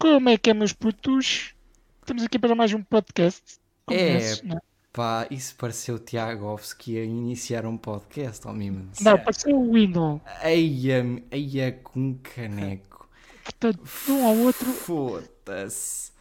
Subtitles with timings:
[0.00, 1.54] Como é que é, meus putos?
[2.00, 3.42] Estamos aqui para mais um podcast.
[3.90, 3.96] É.
[4.14, 4.58] Conheces, não,
[4.92, 8.98] Pá, isso pareceu o Tiagovski a iniciar um podcast, ó Mimans.
[9.00, 10.20] não, pareceu o Windows.
[10.42, 13.08] Eia, eia com caneco.
[13.44, 14.66] Portanto, de um ao outro.
[14.72, 16.12] Foda-se.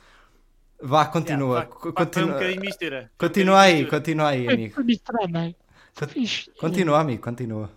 [0.82, 1.60] Vá, continua.
[1.60, 3.12] Yeah, co- vai- vai- Foi um continua, bocadinho mistura.
[3.18, 4.76] continua aí, continua aí, amigo.
[5.30, 5.56] não é?
[6.60, 7.72] Continua, amigo, continua.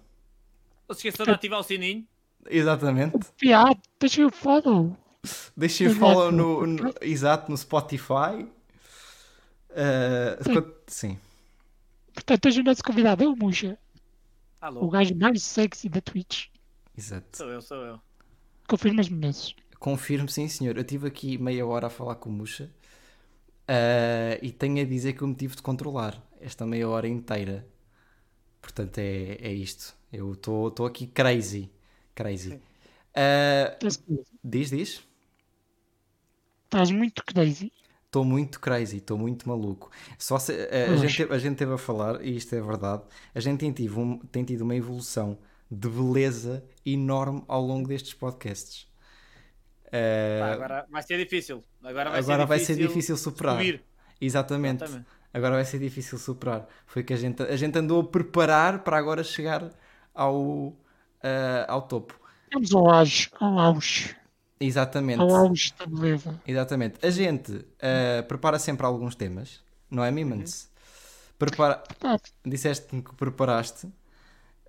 [0.89, 2.05] Não se esqueçam de ativar o sininho.
[2.51, 3.17] Exatamente.
[3.39, 4.97] Piado, deixa eu follow.
[5.57, 8.47] Deixem o follow no, no- exato, no Spotify.
[9.71, 11.19] Ah, quant- sim.
[12.13, 13.79] Portanto, hoje o nosso convidado é o Muxa,
[14.61, 16.49] o Alô, gajo mais sexy da Twitch.
[16.97, 17.37] Exato.
[17.37, 18.01] sou eu, sou eu.
[18.69, 19.55] Confirmas meses.
[19.79, 20.77] Confirmo, sim, senhor.
[20.77, 22.71] Eu estive aqui meia hora a falar com o Muxa
[23.67, 27.67] ah, e tenho a dizer que eu me tive de controlar esta meia hora inteira.
[28.61, 29.95] Portanto, é, é isto.
[30.13, 31.71] Eu estou aqui crazy.
[32.15, 32.61] Crazy.
[33.15, 33.77] Ah,
[34.45, 35.03] diz, diz.
[36.73, 37.71] Estás muito crazy.
[38.07, 39.91] Estou muito crazy, estou muito maluco.
[40.19, 43.03] Só se, a, a gente, a gente teve a falar, e isto é verdade,
[43.35, 45.39] a gente tem tido, um- tem tido uma evolução
[45.71, 48.87] de beleza enorme ao longo destes podcasts.
[49.91, 51.65] Ah, Pá, agora vai ser difícil.
[51.83, 53.57] Agora vai, agora ser, vai difícil ser difícil superar.
[53.57, 53.85] subir.
[54.21, 54.85] Exatamente.
[54.85, 55.07] Exatamente.
[55.33, 56.69] Agora vai ser difícil superar.
[56.87, 59.71] Foi que a gente, a gente andou a preparar para agora chegar
[60.15, 60.77] ao,
[61.23, 62.19] ah, ao topo.
[62.53, 64.17] Vamos ao auge, ao auge,
[64.65, 65.21] Exatamente.
[65.21, 66.41] ao auge da beleza.
[66.47, 67.05] Exatamente.
[67.05, 69.61] A gente ah, prepara sempre alguns temas,
[69.91, 70.71] não é, Mimans?
[71.39, 71.83] Prepara...
[72.03, 73.89] Ah, Disseste-me que preparaste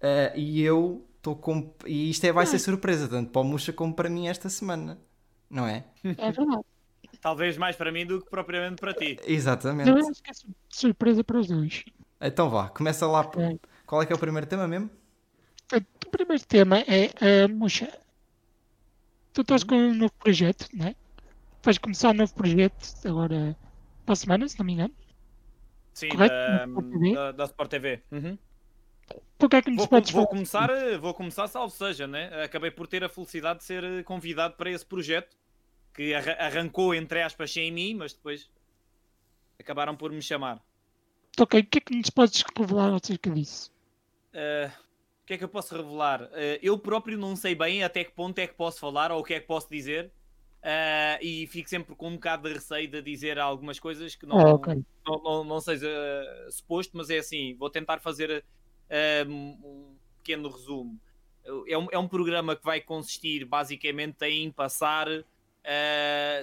[0.02, 1.74] ah, e eu estou com.
[1.86, 5.00] E isto é, vai ser surpresa, tanto para o Muxa como para mim esta semana,
[5.50, 5.86] não é?
[6.04, 6.64] é verdade.
[7.22, 9.18] Talvez mais para mim do que propriamente para ti.
[9.26, 9.90] Exatamente.
[9.90, 11.86] Eu acho que é sur- surpresa para os dois.
[12.20, 13.22] Então vá, começa lá.
[13.22, 13.60] Ok.
[13.86, 14.90] Qual é que é o primeiro tema mesmo?
[16.06, 17.88] O primeiro tema é a Muxa.
[19.34, 20.96] Tu estás com um novo projeto, não é?
[21.64, 23.58] Vais começar um novo projeto agora
[24.06, 24.94] para a semana, se não me engano.
[25.94, 26.34] Sim, Correto?
[26.34, 27.32] da, No Sport TV?
[27.32, 28.04] da, Sport TV.
[28.12, 28.38] Uhum.
[29.38, 32.44] Tu que é que Vou, podes vou começar, eh, vou começar, salvo seja, né?
[32.44, 35.36] Acabei por ter a felicidade de ser eh, convidado para esse projeto
[35.94, 38.50] que arra- arrancou, entre aspas, sem mim, mas depois
[39.60, 40.62] acabaram por me chamar.
[41.40, 43.72] Ok, o que é que nos podes revelar acerca disso?
[44.34, 44.72] Uh,
[45.24, 46.24] o que é que eu posso revelar?
[46.24, 49.24] Uh, eu próprio não sei bem até que ponto é que posso falar ou o
[49.24, 50.12] que é que posso dizer.
[50.62, 54.38] uh, e fico sempre com um bocado de receio de dizer algumas coisas que não,
[54.38, 54.84] Ah, ok.
[55.06, 58.44] não, não, não seja uh, suposto, mas é assim, vou tentar fazer
[59.28, 61.00] um pequeno resumo.
[61.68, 65.08] É um, é um programa que vai consistir basicamente em passar,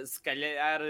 [0.05, 0.81] se calhar,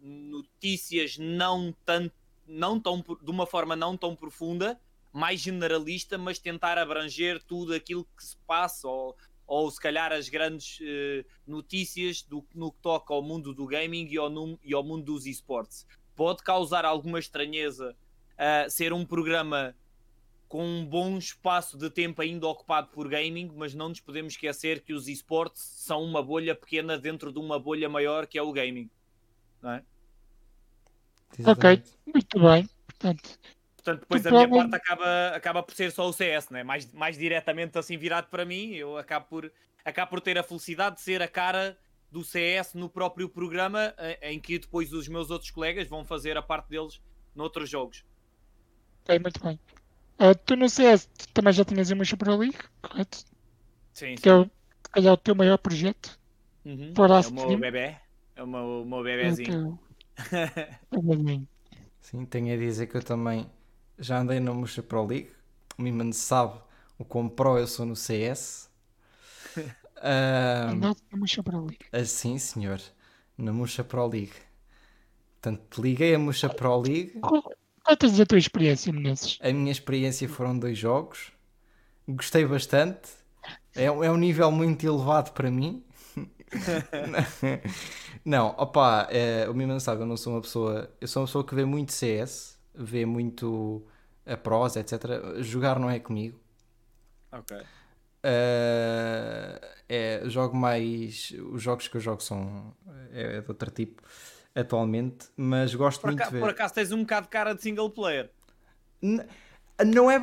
[0.00, 2.14] notícias não, tanto,
[2.46, 4.80] não tão, de uma forma não tão profunda,
[5.18, 10.28] mais generalista, mas tentar abranger tudo aquilo que se passa, ou, ou se calhar as
[10.28, 14.72] grandes eh, notícias do, no que toca ao mundo do gaming e ao, num- e
[14.72, 15.86] ao mundo dos esportes.
[16.14, 17.96] Pode causar alguma estranheza
[18.36, 19.74] ah, ser um programa
[20.48, 24.80] com um bom espaço de tempo ainda ocupado por gaming, mas não nos podemos esquecer
[24.82, 28.52] que os esportes são uma bolha pequena dentro de uma bolha maior que é o
[28.52, 28.88] gaming.
[29.60, 29.82] Não é?
[31.44, 32.68] Ok, muito bem.
[32.86, 33.38] Portanto,
[33.88, 36.62] Portanto, depois Tu a minha parte acaba, acaba por ser só o CS, né?
[36.62, 38.74] mais, mais diretamente assim virado para mim.
[38.74, 39.52] Eu acabo por,
[39.84, 41.78] acabo por ter a felicidade de ser a cara
[42.10, 46.36] do CS no próprio programa, em, em que depois os meus outros colegas vão fazer
[46.36, 47.00] a parte deles
[47.34, 48.04] noutros jogos.
[49.04, 49.58] ok, muito bem.
[50.18, 53.18] Ah, tu no CS tu também já tinhas uma Super League, correto?
[53.92, 54.30] Sim, Que sim.
[54.30, 56.18] é o, se calhar, o teu maior projeto.
[56.64, 56.92] Uhum.
[56.94, 57.96] para É o meu bebê.
[58.36, 59.78] É o meu, o meu É o bebezinho.
[60.90, 61.48] o bebezinho.
[62.00, 63.50] Sim, tenho a dizer que eu também
[63.98, 65.30] já andei na Muxa Pro League.
[65.78, 66.58] O Miman sabe
[66.98, 68.68] o quão pro eu sou no CS.
[70.02, 71.78] Andaste numa Super League.
[71.92, 72.80] assim, senhor,
[73.36, 74.32] na Muxa Pro League.
[75.40, 77.20] Portanto, liguei a Muxa Pro League.
[77.84, 79.38] Quantas é a tua experiência nesses?
[79.40, 81.32] A minha experiência foram dois jogos.
[82.06, 83.08] Gostei bastante.
[83.74, 85.82] É, um- é um nível muito elevado para mim.
[88.24, 90.90] não, opa, é, o Miman sabe, eu não sou uma pessoa.
[91.00, 93.82] Eu sou uma pessoa que vê muito CS, vê muito
[94.24, 95.02] a pros, etc.
[95.40, 96.38] Jogar não é comigo.
[97.32, 97.56] Ok.
[97.58, 97.64] Uh,
[99.88, 101.32] é, jogo mais.
[101.52, 102.74] Os jogos que eu jogo são
[103.12, 104.02] é, de outro tipo
[104.54, 106.40] atualmente, mas gosto Por, muito aca- de ver.
[106.40, 108.30] por acaso tens um bocado de cara de single player.
[109.00, 109.24] N-
[109.86, 110.18] Não é.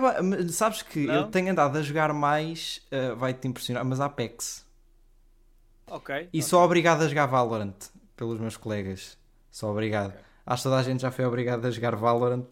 [0.50, 1.32] Sabes que eu Não?
[1.32, 2.82] tenho andado a jogar mais.
[2.92, 4.66] uh, Vai-te impressionar, mas Apex.
[5.88, 6.30] Ok.
[6.34, 7.76] E sou obrigado a jogar Valorant
[8.18, 9.18] pelos meus colegas.
[9.52, 10.14] Sou obrigado.
[10.46, 12.48] Acho que toda a gente já foi obrigado a jogar Valorant.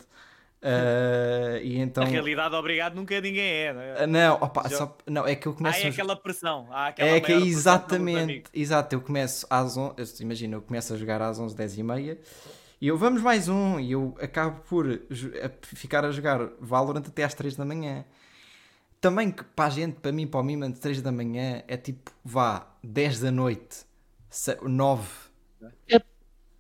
[0.64, 2.06] Uh, e então...
[2.06, 3.74] Na realidade, obrigado nunca ninguém é.
[3.74, 4.04] Não, é?
[4.04, 4.78] Uh, não, opa, Já...
[4.78, 4.98] só...
[5.06, 5.80] não, é que eu começo.
[5.80, 6.68] Ah, é aquela pressão.
[6.72, 8.96] Há aquela é que é exatamente, exato.
[8.96, 12.18] Eu começo às 11, imagina, eu começo a jogar às 11, 10 e meia
[12.84, 14.86] e eu vamos mais um e eu acabo por
[15.62, 18.04] ficar a jogar Valorant até às 3 da manhã.
[19.00, 22.12] Também que para a gente, para mim, para o Miman, 3 da manhã é tipo,
[22.24, 23.86] vá, 10 da noite,
[24.62, 25.10] 9.
[25.90, 26.00] É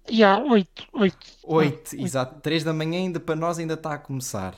[0.09, 0.87] e há 8.
[0.93, 2.41] 8, 8, exato.
[2.41, 4.55] 3 da manhã ainda para nós ainda está a começar.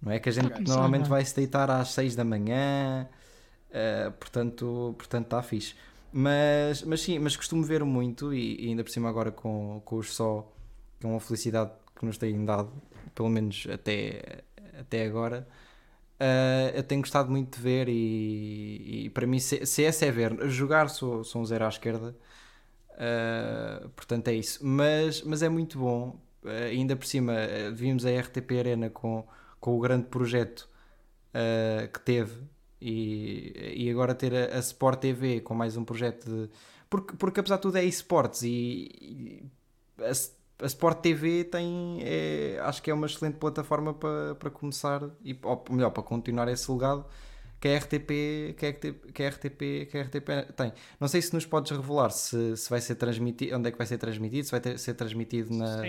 [0.00, 1.08] Não é que a gente começar, normalmente não.
[1.10, 3.08] vai se deitar às 6 da manhã.
[3.70, 5.74] Uh, portanto, portanto está fixe.
[6.12, 9.96] Mas, mas sim, mas costumo ver muito e, e, ainda por cima agora com, com
[9.96, 10.52] os só,
[11.00, 12.70] que é uma felicidade que nos têm dado,
[13.14, 14.42] pelo menos até,
[14.78, 15.48] até agora.
[16.20, 20.48] Uh, eu tenho gostado muito de ver e, e para mim CS é ver.
[20.50, 22.14] Jogar sou, sou um zero à esquerda.
[22.94, 24.64] Uh, portanto é isso.
[24.64, 26.20] Mas, mas é muito bom.
[26.42, 29.26] Uh, ainda por cima, uh, vimos a RTP Arena com,
[29.60, 30.70] com o grande projeto
[31.94, 32.44] que teve
[32.78, 36.50] e, e agora ter a, a, Sport TV com mais um projeto de.
[36.90, 39.42] Porque, porque apesar de tudo é esportes e, e
[39.98, 40.10] a,
[40.62, 42.00] a, Sport TV tem.
[42.02, 46.48] É, acho que é uma excelente plataforma para, para começar e ou melhor, para continuar
[46.48, 47.06] esse legado
[47.62, 50.72] que a RTP, que a RTP, que a RTP, que a RTP tem.
[50.98, 53.86] Não sei se nos podes revelar se, se vai ser transmitido, onde é que vai
[53.86, 55.80] ser transmitido, se vai ter, ser transmitido na,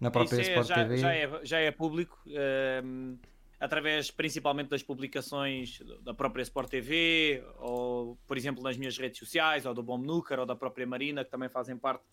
[0.00, 0.96] na própria é, Sport já, TV.
[0.96, 3.16] Já é, já é público, um, ehm,
[3.60, 9.66] através principalmente das publicações da própria Sport TV, ou por exemplo nas minhas redes sociais,
[9.66, 12.04] ou do Bom Núcar, ou da própria Marina, que também fazem parte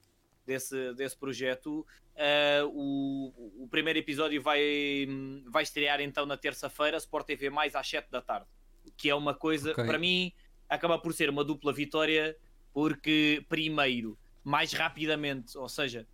[0.45, 1.87] desse, desse projeto.
[2.15, 5.07] Uh, o, o primeiro episódio vai,
[5.47, 8.58] vai estrear então na terça-feira, Sport TV mais às 7 da tarde
[8.99, 9.85] que é uma coisa, okay.
[9.85, 10.33] para mim,
[10.67, 12.35] acaba por ser uma dupla vitória,
[12.73, 16.05] porque, primeiro, mais rapidamente, ou seja,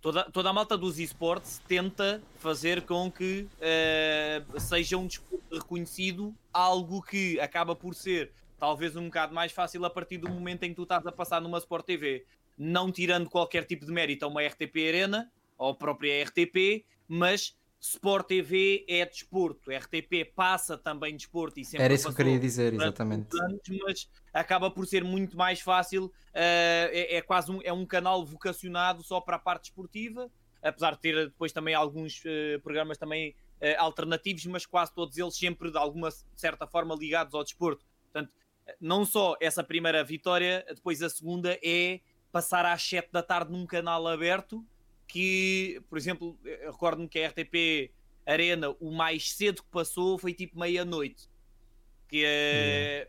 [0.00, 6.34] toda, toda a malta dos esportes tenta fazer com que uh, seja um desporto reconhecido,
[6.50, 10.70] algo que acaba por ser talvez um bocado mais fácil a partir do momento em
[10.70, 12.24] que tu estás a passar numa Sport TV,
[12.56, 17.54] não tirando qualquer tipo de mérito a uma RTP Arena ou a própria RTP, mas
[17.80, 22.38] Sport TV é desporto, RTP passa também desporto e sempre Era isso que eu queria
[22.38, 23.28] dizer, exatamente.
[23.40, 27.86] Anos, mas acaba por ser muito mais fácil, uh, é, é, quase um, é um
[27.86, 30.30] canal vocacionado só para a parte esportiva,
[30.62, 35.34] apesar de ter depois também alguns uh, programas também uh, alternativos, mas quase todos eles
[35.34, 37.86] sempre de alguma certa forma ligados ao desporto.
[38.12, 38.30] Portanto,
[38.78, 42.00] não só essa primeira vitória, depois a segunda é
[42.30, 44.62] passar às 7 da tarde num canal aberto
[45.10, 47.90] que, por exemplo, recordo-me que a RTP
[48.24, 51.28] Arena, o mais cedo que passou foi tipo meia-noite.
[52.08, 53.08] Que é.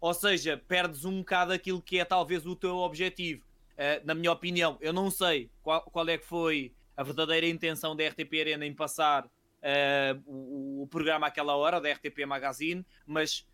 [0.00, 3.42] Ou seja, perdes um bocado aquilo que é talvez o teu objetivo.
[3.72, 7.96] Uh, na minha opinião, eu não sei qual, qual é que foi a verdadeira intenção
[7.96, 13.46] da RTP Arena em passar uh, o, o, programa àquela hora, da RTP Magazine, mas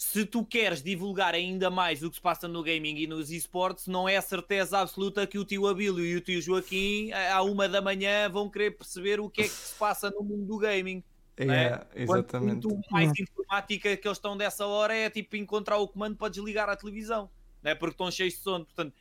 [0.00, 3.86] se tu queres divulgar ainda mais o que se passa no gaming e nos esportes,
[3.86, 7.82] não é certeza absoluta que o tio Abílio e o tio Joaquim, à uma da
[7.82, 11.04] manhã, vão querer perceber o que é que se passa no mundo do gaming.
[11.36, 11.86] É, é?
[12.02, 12.66] exatamente.
[12.66, 16.70] Quanto mais informática que eles estão dessa hora é tipo encontrar o comando para desligar
[16.70, 17.30] a televisão,
[17.62, 17.74] não é?
[17.74, 18.64] porque estão cheios de sono.
[18.64, 18.94] Portanto,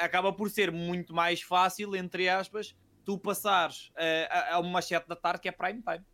[0.00, 2.74] acaba por ser muito mais fácil, entre aspas,
[3.04, 6.06] tu passares uh, a uma 7 da tarde que é prime time.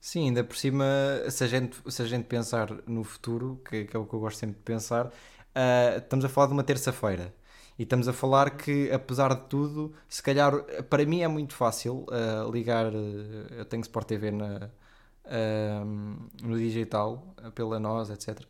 [0.00, 0.84] Sim, ainda por cima,
[1.28, 4.20] se a gente, se a gente pensar no futuro, que, que é o que eu
[4.20, 7.34] gosto sempre de pensar, uh, estamos a falar de uma terça-feira.
[7.78, 10.52] E estamos a falar que, apesar de tudo, se calhar,
[10.88, 12.92] para mim é muito fácil uh, ligar.
[12.94, 14.70] eu tenho Sport TV na,
[16.42, 18.40] no digital, pela nós, etc.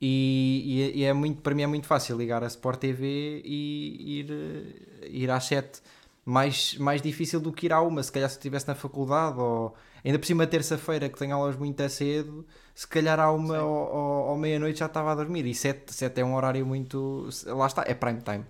[0.00, 5.10] E, e, é muito, para mim é muito fácil ligar a Sport TV e ir,
[5.10, 5.82] ir às 7.
[6.24, 9.74] Mais, mais difícil do que ir à uma, se calhar se estivesse na faculdade ou
[10.04, 14.36] Ainda por cima, terça-feira, que tenho aulas muito cedo, se calhar à uma ou, ou,
[14.38, 15.46] meia-noite já estava a dormir.
[15.46, 17.28] E sete, sete é um horário muito.
[17.46, 18.44] Lá está, é prime time.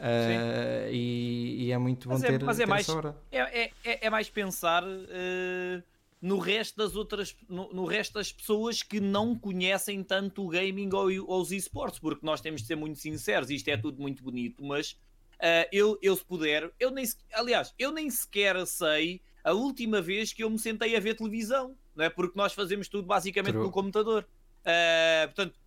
[0.00, 3.14] Uh, e, e, é muito bom mas é, ter, mas é ter mais, hora.
[3.30, 5.82] É, é, é, mais pensar uh,
[6.22, 10.88] no resto das outras no, no, resto das pessoas que não conhecem tanto o gaming
[10.94, 14.22] ou, ou os esportes, porque nós temos de ser muito sinceros, isto é tudo muito
[14.22, 19.52] bonito, mas uh, eu, eu se puder, eu nem aliás, eu nem sequer sei a
[19.52, 22.10] última vez que eu me sentei a ver televisão, não é?
[22.10, 23.64] Porque nós fazemos tudo basicamente True.
[23.64, 24.26] no computador.
[24.60, 25.58] Uh, portanto,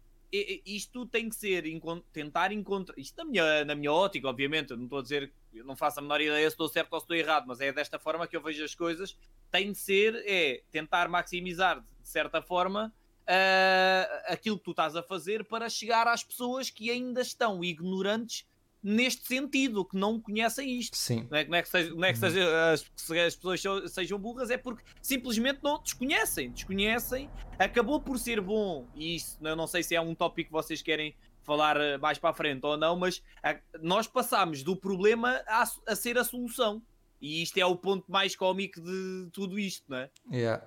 [0.66, 1.64] isto tem que ser
[2.12, 4.72] tentar encontrar isto na minha, na minha ótica, obviamente.
[4.72, 7.00] Eu não estou a dizer, eu não faço a menor ideia se estou certo ou
[7.00, 9.16] se estou errado, mas é desta forma que eu vejo as coisas.
[9.52, 12.92] Tem de ser é tentar maximizar de certa forma
[13.24, 18.46] uh, aquilo que tu estás a fazer para chegar às pessoas que ainda estão ignorantes
[18.84, 20.98] neste sentido, que não conhecem isto.
[20.98, 21.28] Sim.
[21.32, 22.30] Não é, não é que, seja, não é que Uhum.
[22.32, 22.86] seja, as,
[23.28, 23.62] as pessoas
[23.94, 26.52] sejam burras, é porque simplesmente não desconhecem.
[26.52, 27.30] Desconhecem.
[27.58, 30.82] Acabou por ser bom, e isso eu não sei se é um tópico que vocês
[30.82, 35.42] querem falar eh, mais para a frente ou não, mas a- nós passámos do problema
[35.48, 36.82] a, a ser a solução.
[37.22, 40.10] E isto é o ponto mais cómico de tudo isto, não é?
[40.32, 40.64] Yeah.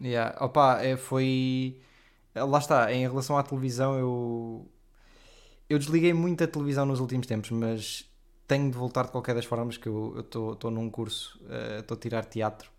[0.00, 0.36] Yeah.
[0.44, 1.80] Opa, é, foi.
[2.34, 4.68] Lá está, em relação à televisão, eu.
[5.72, 8.04] Eu desliguei muito a televisão nos últimos tempos, mas
[8.46, 11.98] tenho de voltar de qualquer das formas que eu estou num curso, eh, estou a
[11.98, 12.70] tirar teatro,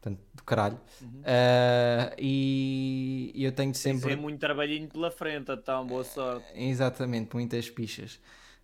[0.00, 0.80] portanto, do caralho.
[1.02, 1.20] Uhum.
[1.22, 4.08] Eh, e e eu tenho de sempre.
[4.08, 6.46] Tem muito trabalhinho pela frente, então, boa sorte.
[6.54, 8.18] Exatamente, muitas pichas.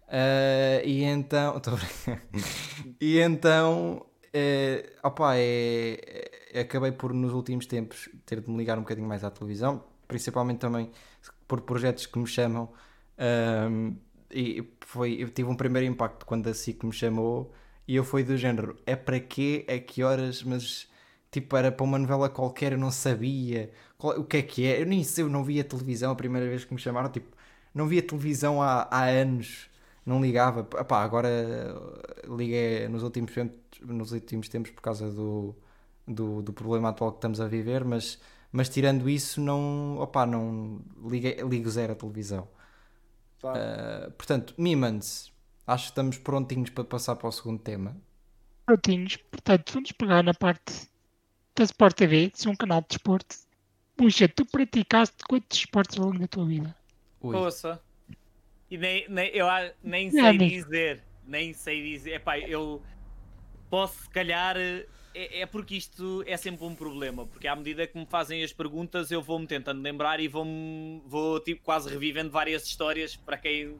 [0.08, 1.60] Ah, e então.
[2.98, 4.06] E então.
[4.32, 9.06] É, opá, é, é- acabei por nos últimos tempos ter de me ligar um bocadinho
[9.06, 10.90] mais à televisão, principalmente também
[11.46, 12.70] por projetos que me chamam.
[13.18, 13.94] Ahm,
[14.30, 17.52] e foi, eu tive um primeiro impacto quando a SIC me chamou
[17.86, 19.64] e eu fui do género: é para quê?
[19.68, 20.42] A que horas?
[20.42, 20.88] Mas
[21.30, 24.80] tipo, era para uma novela qualquer, eu não sabia qual- o que é que é.
[24.82, 27.10] Eu nem sei, eu não via televisão a primeira vez que me chamaram.
[27.10, 27.28] Tipo,
[27.74, 29.68] não via televisão há, há anos,
[30.04, 30.60] não ligava.
[30.80, 35.54] Epá, agora eh, liguei nos últimos, tempos, nos últimos tempos por causa do,
[36.06, 38.18] do, do problema atual que estamos a viver, mas,
[38.52, 42.48] mas tirando isso, não, opá, não liguei, ligo zero a televisão.
[43.44, 45.32] Eh, portanto, Mimans,
[45.66, 47.96] acho que estamos prontinhos para passar para o segundo tema.
[48.64, 49.16] Prontinhos.
[49.16, 50.88] Portanto, vamos pegar na parte
[51.54, 53.36] da Sport TV, se é um canal de desporto.
[53.96, 56.76] Puxa, tu praticaste quantos esportes ao longo da tua vida?
[57.20, 57.80] Ui, Poça.
[58.70, 59.46] E nem, nem, eu
[59.82, 61.02] nem sei dizer.
[61.26, 62.14] Nem sei dizer.
[62.14, 62.82] Epá, eu
[63.70, 64.56] posso se calhar.
[65.18, 67.26] É, é porque isto é sempre um problema.
[67.26, 71.40] Porque à medida que me fazem as perguntas, eu vou-me tentando lembrar e vou-me vou
[71.40, 73.16] tipo, quase revivendo várias histórias.
[73.16, 73.78] Para quem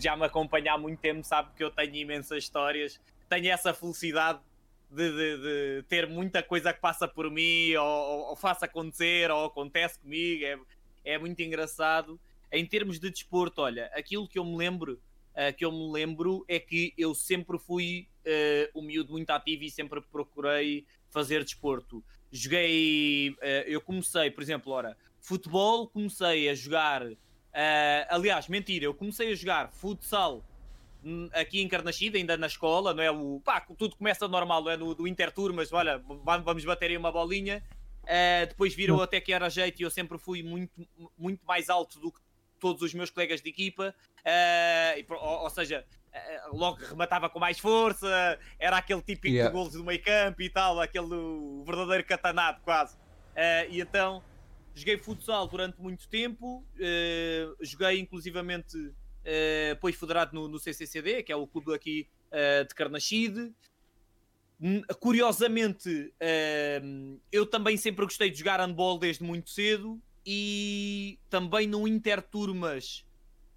[0.00, 2.98] já me acompanha há muito tempo, sabe que eu tenho imensas histórias.
[3.28, 4.40] Tenho essa felicidade
[4.90, 9.30] de, de- de ter muita coisa que passa por mim, ou, ou, ou faça acontecer,
[9.30, 10.44] ou acontece comigo.
[10.44, 10.58] É,
[11.04, 12.18] é muito engraçado.
[12.50, 14.98] Em termos de desporto, olha, aquilo que eu me lembro,
[15.38, 19.62] ah, que eu me lembro é que eu sempre fui ah, um miúdo muito ativo
[19.62, 22.04] e sempre procurei fazer desporto.
[22.32, 27.02] Joguei, ah, eu comecei, por exemplo, ora, futebol, comecei a jogar,
[27.54, 30.44] ah, aliás, mentira, eu comecei a jogar futsal
[31.04, 33.10] hum, aqui em Carnachide, ainda na escola, não é?
[33.10, 34.76] O, pá, tudo começa normal, não é?
[34.76, 37.62] No, do Intertour, mas olha, va- vamos bater aí uma bolinha.
[38.02, 42.00] Uh, depois viram até que era jeito e eu sempre fui muito, muito mais alto
[42.00, 42.18] do que
[42.58, 43.94] todos os meus colegas de equipa.
[44.18, 49.50] Uh, ou, ou seja, uh, logo rematava com mais força, era aquele típico Yeah.
[49.50, 51.08] de golos do meio campo e tal, aquele
[51.64, 52.96] verdadeiro catanado quase.
[52.96, 54.22] Uh, e então
[54.74, 56.64] joguei futsal durante muito tempo,
[57.60, 58.76] joguei inclusivamente
[59.70, 62.08] depois federado no, no CCCD, que é o clube aqui
[62.68, 63.52] de Carnachide.
[64.60, 66.14] Hum, Curiosamente,
[67.32, 70.00] eu também sempre gostei de jogar handball desde muito cedo
[70.30, 73.02] e também no Interturmas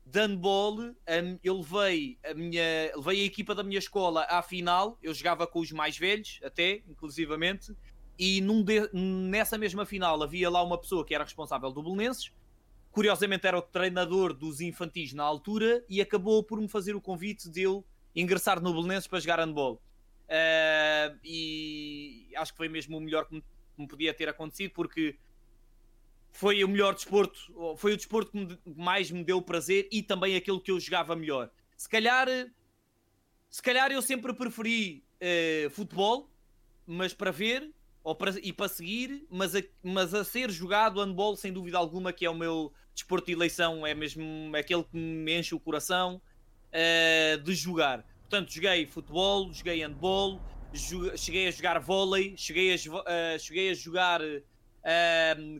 [0.05, 0.95] de handball
[1.43, 5.59] eu levei a, minha, levei a equipa da minha escola à final, eu jogava com
[5.59, 7.75] os mais velhos até, inclusivamente,
[8.17, 12.31] e de- nessa mesma final havia lá uma pessoa que era responsável do Belenenses,
[12.89, 17.49] curiosamente era o treinador dos infantis na altura e acabou por me fazer o convite
[17.49, 17.83] de eu
[18.15, 19.73] ingressar no Belenenses para jogar handball.
[20.23, 24.71] Uh, e acho que foi mesmo o melhor que me, que me podia ter acontecido
[24.71, 25.17] porque
[26.31, 27.39] foi o melhor desporto,
[27.77, 31.51] foi o desporto que mais me deu prazer e também aquele que eu jogava melhor.
[31.75, 32.49] Se calhar, eh,
[33.49, 36.29] se calhar eu sempre preferi eh, futebol,
[36.87, 37.69] mas para ver
[38.03, 42.11] ou para, e para seguir, mas a, mas a ser jogado handball sem dúvida alguma
[42.11, 44.23] que é o meu desporto de eleição, é mesmo
[44.55, 46.21] aquele que me enche o coração
[46.71, 48.05] eh, de jogar.
[48.21, 50.41] Portanto, joguei futebol, joguei handball,
[50.73, 54.21] jo- cheguei a jogar vôlei, cheguei a, eh, cheguei a jogar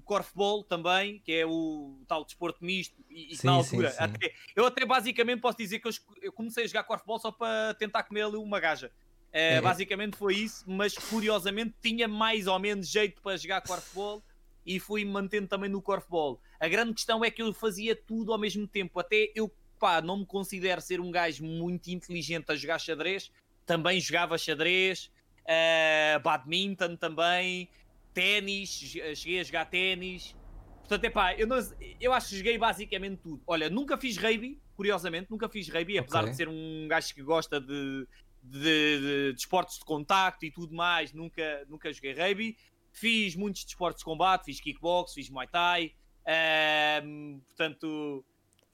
[0.04, 3.98] corfball também, que é o tal desporto misto, e, Sim, na sim, altura, sim.
[4.00, 7.74] até- eu até basicamente posso dizer que eu, eu comecei a jogar corfball só para
[7.76, 8.92] tentar comer ali uma gaja.
[9.34, 9.62] Eh, É.
[9.62, 14.22] Basicamente foi isso, mas curiosamente tinha mais ou menos jeito para jogar corfball
[14.66, 16.40] e fui mantendo também no corfball.
[16.60, 19.50] A grande questão é que eu fazia tudo ao mesmo tempo, até eu
[19.80, 23.32] pá, não me considero ser um gajo muito inteligente a jogar xadrez,
[23.66, 25.10] também jogava xadrez,
[25.46, 27.68] eh, badminton também,
[28.14, 30.36] ténis, j- cheguei a jogar ténis.
[30.80, 31.58] Portanto, é pá, eu, não-
[32.00, 33.42] eu acho que joguei basicamente tudo.
[33.48, 36.32] Olha, nunca fiz rugby, curiosamente, nunca fiz rugby, apesar Ok.
[36.32, 38.08] de ser um gajo que gosta de,
[38.44, 42.58] de, de- de esportes de contacto e tudo mais, nunca, nunca joguei rugby.
[42.92, 45.94] Fiz muitos desportos de combate, fiz kickbox, fiz muay thai,
[46.26, 48.26] ehm, portanto,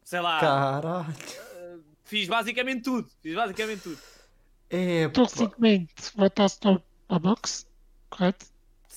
[0.03, 1.13] sei lá, Caralho.
[2.03, 3.09] fiz basicamente tudo.
[3.21, 3.99] Fiz basicamente tudo.
[4.69, 7.65] É, recentemente voltaste ao, ao boxe,
[8.09, 8.45] correto?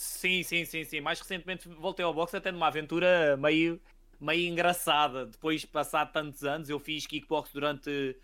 [0.01, 0.99] Sim, sim, sim, sim.
[1.03, 3.79] Mais recentemente voltei ao boxe até numa aventura meio,
[4.19, 5.27] meio engraçada.
[5.27, 8.17] Depois de passar tantos anos, eu fiz kickbox durante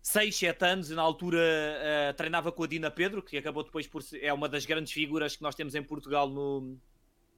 [0.00, 0.88] 6, 7 anos.
[0.88, 4.48] Na altura eh, treinava com a Dina Pedro, que acabou depois por ser, é uma
[4.48, 6.78] das grandes figuras que nós temos em Portugal no,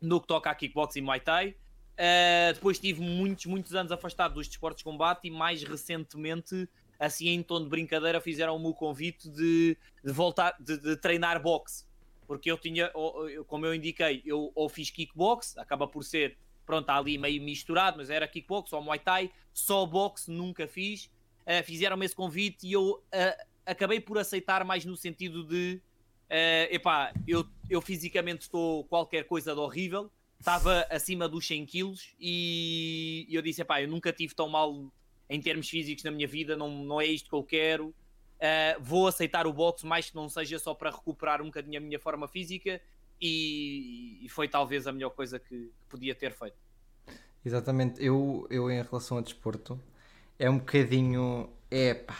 [0.00, 1.56] no que toca a kickbox e Muay Thai.
[1.96, 7.30] Eh, depois tive muitos, muitos anos afastado dos desportos de combate e mais recentemente, assim
[7.30, 11.90] em tom de brincadeira, fizeram-me o convite de, de voltar, de, de treinar boxe
[12.26, 12.90] porque eu tinha,
[13.46, 18.10] como eu indiquei, eu ou fiz kickbox, acaba por ser, pronto, ali meio misturado, mas
[18.10, 21.10] era kickbox ou muay thai, só boxe nunca fiz.
[21.42, 25.80] Uh, Fizeram-me esse convite e eu uh, acabei por aceitar mais no sentido de,
[26.30, 32.14] uh, epá, eu, eu fisicamente estou qualquer coisa de horrível, estava acima dos 100 quilos
[32.18, 34.92] e eu disse, epá, eu nunca tive tão mal
[35.28, 37.94] em termos físicos na minha vida, não, não é isto que eu quero.
[38.42, 41.80] Uh, vou aceitar o boxe, mais que não seja só para recuperar um bocadinho a
[41.80, 42.80] minha forma física,
[43.20, 46.56] e, e foi talvez a melhor coisa que, que podia ter feito.
[47.44, 49.80] Exatamente, eu, eu em relação ao desporto
[50.38, 51.48] é um bocadinho.
[51.70, 52.16] É pá,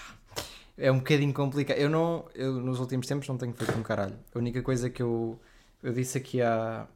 [0.79, 1.77] é um bocadinho complicado.
[1.77, 2.29] Eu não.
[2.35, 4.17] Eu nos últimos tempos não tenho feito um caralho.
[4.35, 5.41] A única coisa que eu,
[5.83, 6.87] eu disse aqui há,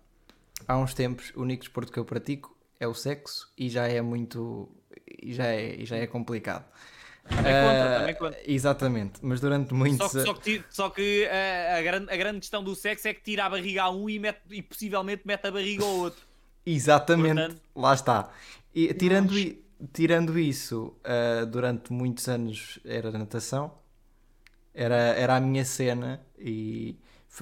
[0.66, 4.00] há uns tempos, o único desporto que eu pratico é o sexo e já é
[4.00, 4.68] muito.
[5.06, 6.64] e já é, e já é complicado.
[7.28, 8.38] Também conta, Ah, também conta.
[8.47, 12.40] Exatamente, mas durante muitos Só que, só que, só que, uh, a, grande, a grande
[12.40, 15.47] questão do sexo é que tira a barriga a um e, mete, e possivelmente mete
[15.47, 16.21] a barriga ao outro.
[16.64, 18.30] Exatamente, Portanto- lá está.
[18.75, 23.73] E, tirando, i- tirando isso, ah, durante muitos anos era natação,
[24.75, 26.97] era, era a minha cena e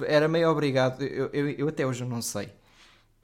[0.05, 1.01] era meio obrigado.
[1.03, 2.49] Eu, eu, eu até hoje não sei,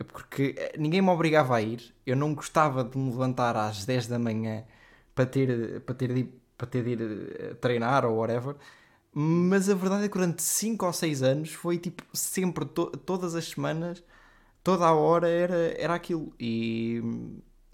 [0.08, 1.94] porque eh, ninguém me obrigava a ir.
[2.06, 4.64] Eu não gostava de me levantar às 10 da manhã
[5.16, 8.56] para ter, para ter, de, ir- para ter de ir eh, treinar ou whatever.
[9.14, 13.36] Mas a verdade é que durante 5 ou 6 anos foi tipo sempre, to- todas
[13.36, 14.04] as semanas
[14.64, 16.34] toda a hora era, era aquilo.
[16.40, 17.02] E,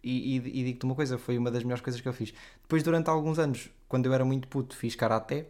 [0.03, 2.33] e, e, digo-te uma coisa, foi uma das melhores coisas que eu fiz.
[2.61, 5.47] Depois, durante alguns anos, quando eu era muito puto, fiz karaté.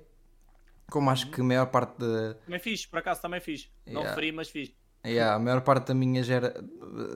[0.91, 3.69] Como acho que a maior parte da, Também fiz, por acaso também fiz.
[3.85, 4.09] Não Yeah.
[4.09, 4.73] referi, mas fiz.
[5.05, 6.53] yeah, a maior parte da minha gera,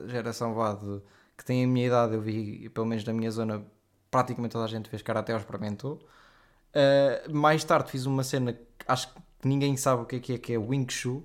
[0.08, 1.02] geração vá, de-
[1.36, 3.64] que tem a minha idade, eu vi, pelo menos na minha zona,
[4.10, 6.00] praticamente toda a gente fez karaté ou experimentou.
[6.74, 10.32] Uh, mais tarde fiz uma cena que acho que ninguém sabe o que é que
[10.34, 11.16] é, que é Wing Chun.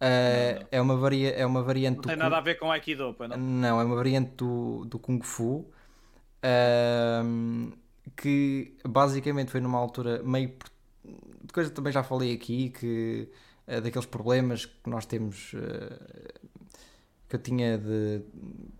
[0.00, 2.70] Uh, é, uma varia, é uma variante Não do tem Kung- nada a ver com
[2.72, 3.36] Aikido, não?
[3.36, 5.70] Não, é uma variante do, do Kung Fu
[6.42, 7.70] ahm,
[8.16, 10.52] que basicamente foi numa altura meio.
[11.44, 13.28] de coisa que também já falei aqui, que
[13.66, 15.54] daqueles problemas que nós temos
[17.28, 18.22] que eu tinha de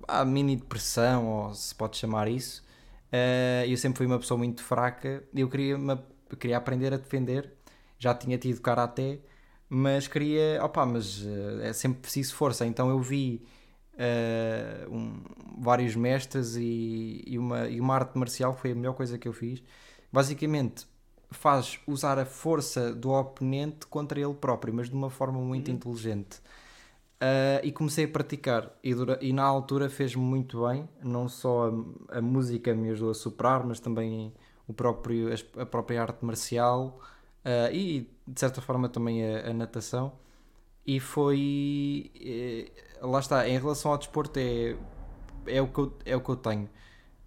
[0.06, 2.62] ah, mini depressão, ou se pode chamar isso.
[3.12, 5.98] Eh, eu sempre fui uma pessoa muito fraca e eu queria, me-
[6.38, 7.52] queria aprender a defender.
[7.98, 9.20] Já tinha tido karaté,
[9.68, 12.66] mas queria, opá, mas eh, é sempre preciso força.
[12.66, 13.42] Então eu vi
[13.98, 15.22] eh, um-
[15.58, 19.32] vários mestres e, e uma, e uma arte marcial foi a melhor coisa que eu
[19.32, 19.62] fiz.
[20.12, 20.86] Basicamente,
[21.30, 26.40] faz usar a força do oponente contra ele próprio, mas de uma forma muito inteligente.
[27.22, 28.76] Uh, e comecei a praticar.
[28.82, 31.70] E, dura- e na altura fez-me muito bem não só
[32.10, 34.34] a, a música me ajudou a superar mas também
[34.66, 37.00] o próprio, a própria arte marcial
[37.44, 40.18] uh, e de certa forma também a, a natação.
[40.86, 44.76] E foi eh, lá está, em relação ao desporto é,
[45.46, 46.64] é, o, que eu, é o que eu tenho.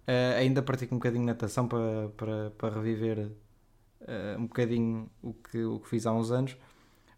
[0.08, 3.18] Uh, ainda pratico um bocadinho natação para, para, para reviver
[4.02, 6.56] uh, um bocadinho o que, o que fiz há uns anos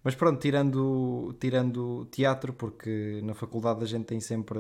[0.04, 4.58] mas pronto, tirando, tirando teatro, porque na faculdade a gente tem sempre.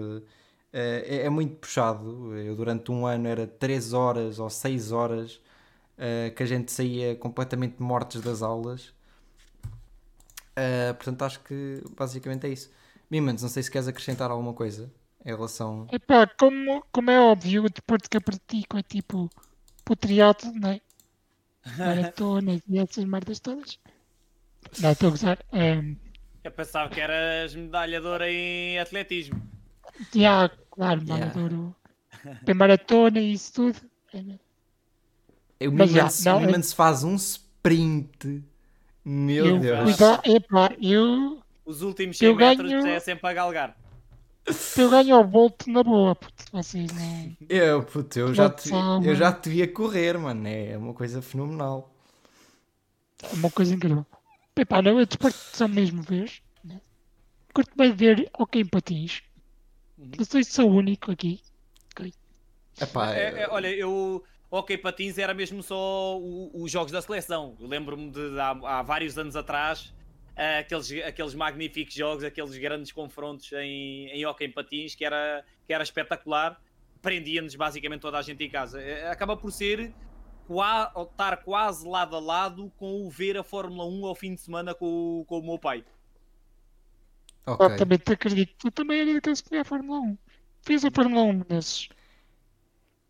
[0.72, 2.34] eh, É, é muito puxado.
[2.36, 5.40] Eu durante um ano era 3 horas ou 6 horas
[5.98, 8.92] eh, que a gente saía completamente mortos das aulas.
[10.56, 12.70] Eh, portanto, acho que basicamente é isso.
[13.10, 14.92] Mimans, não sei se queres acrescentar alguma coisa
[15.24, 15.90] em relação.
[15.96, 19.28] Epá, como, como é óbvio, o desporto que eu pratico é tipo
[19.90, 20.80] o triatlo, né?
[21.84, 23.78] Maratonas e essas merdas todas.
[24.80, 25.38] Não, estou a gozar.
[25.52, 25.96] Um,
[26.44, 29.40] Eu pensava que eras medalhadora em atletismo.
[30.14, 31.26] já, claro, Yeah.
[31.26, 31.74] maratona.
[32.44, 33.78] Tem maratona e isso tudo.
[34.14, 38.42] O Mas já, Mimans, não, o Mimans faz um sprint.
[39.04, 39.96] Meu eu, Deus.
[39.96, 43.76] cuida- epá, eu, Os últimos 100 Eu metros ganho- é sempre a galgar.
[44.76, 46.44] eu ganho ao volto na boa, puto.
[46.52, 47.36] Vocês não.
[47.48, 48.70] Eu, puto, eu já, te,
[49.04, 50.46] eu já te vi a correr, mano.
[50.46, 51.92] É uma coisa fenomenal.
[53.22, 54.06] É uma coisa incrível.
[54.58, 56.42] Epá, não, é desporto só mesmo vez.
[56.64, 56.80] Né?
[57.54, 59.22] Curto bem ver ok em patins.
[59.96, 60.10] Uhum.
[60.18, 61.40] Não sei se sou o único aqui.
[62.80, 67.56] Epá, É, é, olha, eu ok patins era mesmo só os jogos da seleção.
[67.60, 69.92] Eu lembro-me de há, há, vários anos atrás
[70.36, 75.72] uh, aqueles, aqueles magníficos jogos, aqueles grandes confrontos em, em hockey patins que era, que
[75.72, 76.60] era espetacular.
[77.02, 78.80] Prendia-nos basicamente toda a gente em casa.
[78.80, 79.92] Eh, acaba por ser
[80.48, 84.74] estar quase lado a lado com o ver a Fórmula 1 ao fim de semana
[84.74, 85.84] com, com o meu pai.
[87.46, 87.66] Okay.
[87.66, 88.66] Eu também te acredito.
[88.66, 90.18] Eu também era daqueles que via a Fórmula 1.
[90.62, 91.88] Fiz a Fórmula 1 nesses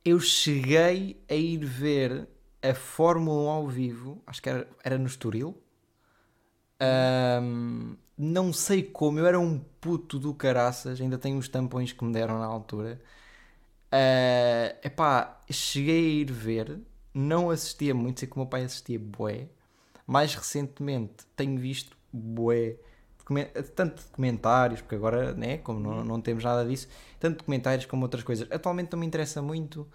[0.08, 2.28] eu cheguei a ir ver
[2.62, 5.56] a Fórmula 1 ao vivo, acho que era, era no Estoril.
[6.80, 12.04] Um, não sei como, eu era um puto do caraças, ainda tenho os tampões que
[12.04, 13.00] me deram na altura.
[13.92, 16.80] Uh, epá, cheguei a ir ver,
[17.18, 19.48] não assistia muito, sei que o meu pai assistia bué.
[20.06, 22.76] Mais recentemente tenho visto bué,
[23.74, 28.22] tanto documentários, porque agora, né, como não, não temos nada disso, tanto documentários como outras
[28.22, 28.46] coisas.
[28.50, 29.86] Atualmente não me interessa muito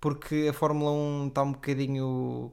[0.00, 2.52] porque a Fórmula 1 está um bocadinho.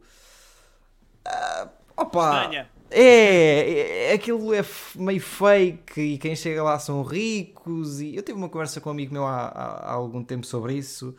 [1.26, 2.44] Uh, opa!
[2.44, 2.70] Estranha.
[2.90, 4.63] É, é, aquilo é
[4.96, 8.02] meio fake e quem chega lá são ricos.
[8.02, 10.74] E eu tive uma conversa com um amigo meu há, há, há algum tempo sobre
[10.74, 11.16] isso.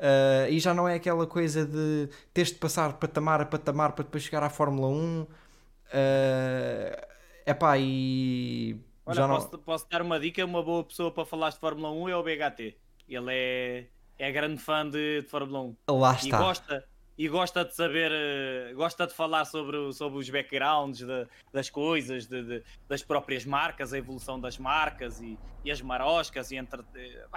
[0.00, 4.04] Uh, e já não é aquela coisa de teres de passar patamar a patamar para
[4.04, 5.26] depois chegar à Fórmula 1.
[5.92, 8.80] É uh, pá, e.
[9.04, 9.58] Olha, já posso, não...
[9.58, 10.44] posso dar uma dica?
[10.44, 12.76] Uma boa pessoa para falar de Fórmula 1 é o BHT.
[13.08, 13.86] Ele é
[14.20, 15.98] é grande fã de, de Fórmula 1.
[15.98, 16.26] Lá está.
[16.26, 16.84] E gosta,
[17.20, 22.26] e gosta de saber, uh, gosta de falar sobre, sobre os backgrounds de, das coisas,
[22.26, 26.80] de, de, das próprias marcas, a evolução das marcas e, e as maroscas e entre,
[26.80, 26.84] uh,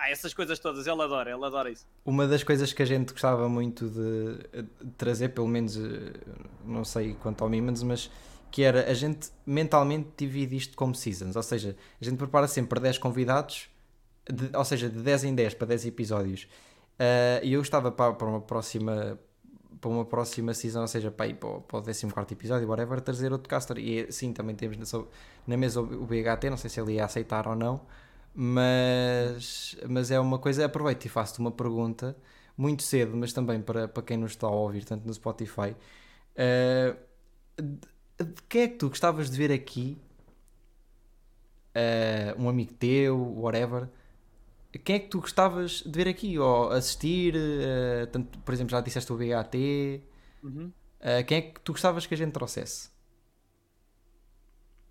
[0.08, 0.88] essas coisas todas.
[0.88, 1.86] Ele adora, ele adora isso.
[2.06, 4.64] Uma das coisas que a gente gostava muito de,
[4.98, 6.14] trazer, pelo menos, eh,
[6.64, 8.10] não sei quanto ao Mimans, mas
[8.50, 12.80] que era a gente mentalmente divide isto como seasons, ou seja, a gente prepara sempre
[12.80, 13.68] 10 convidados,
[14.56, 16.48] ou seja, de 10 em 10 para 10 episódios
[16.94, 19.20] Uh, e eu estava para, para uma próxima
[19.80, 23.32] para uma próxima season, ou seja, para, ir para, para o 14 episódio, whatever, trazer
[23.32, 23.78] outro caster.
[23.78, 25.04] E sim, também temos na,
[25.48, 27.82] na mesa o BHT, não sei se ele ia aceitar ou não,
[28.34, 30.66] mas, mas é uma coisa.
[30.66, 32.16] Aproveito e faço-te uma pergunta
[32.58, 35.76] muito cedo, mas também para, para quem nos está a ouvir, tanto no Spotify.
[36.36, 36.98] Uh,
[37.62, 39.98] de, de quem é que tu gostavas de ver aqui?
[41.76, 43.90] Uh, um amigo teu, whatever
[44.80, 46.38] quem é que tu gostavas de ver aqui?
[46.40, 47.36] Ou assistir?
[47.36, 49.56] Uh, tanto, por exemplo, já disseste o BAT.
[50.44, 50.72] Uhum.
[51.00, 52.90] Uh, quem é que tu gostavas que a gente trouxesse?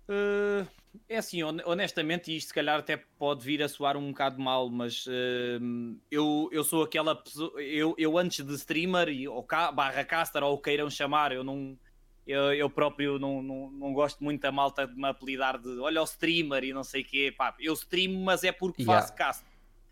[0.07, 0.65] Uh,
[1.09, 5.05] é assim, honestamente, isto se calhar até pode vir a soar um bocado mal, mas
[6.11, 7.61] eu, eu sou aquela pessoa.
[7.61, 11.77] Eu, eu antes de streamer, e, ou barra caster, ou o queiram chamar, eu não.
[12.25, 15.99] Eu, eu próprio não, não, não, gosto muito da malta de me apelidar de olha
[15.99, 17.33] o streamer e não sei o quê.
[17.35, 19.01] Pá, eu streamo, mas é porque yeah.
[19.01, 19.43] faço cast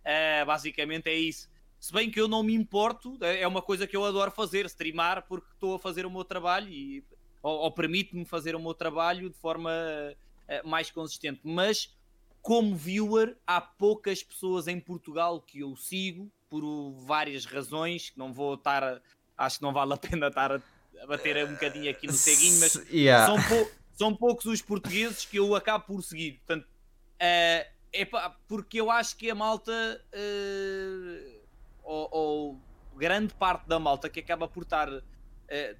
[0.01, 1.49] Uh, basicamente é isso.
[1.79, 4.65] Se bem que eu não me importo, é, é uma coisa que eu adoro fazer,
[4.67, 7.03] streamar, porque estou a fazer o meu trabalho e,
[7.41, 11.41] ou, ou permite-me fazer o meu trabalho de forma uh, mais consistente.
[11.43, 11.95] Mas,
[12.41, 16.63] como viewer, há poucas pessoas em Portugal que eu sigo, por
[17.03, 19.01] várias razões, que não vou estar,
[19.37, 20.61] acho que não vale a pena estar a,
[21.01, 23.25] a bater um bocadinho aqui no ceguinho, mas yeah.
[23.25, 26.41] são, pou, são poucos os portugueses que eu acabo por seguir.
[26.45, 31.41] Portanto, uh, Epá, porque eu acho que a malta, uh,
[31.83, 32.61] ou, ou,
[32.95, 35.01] grande parte da malta que acaba por estar, uh,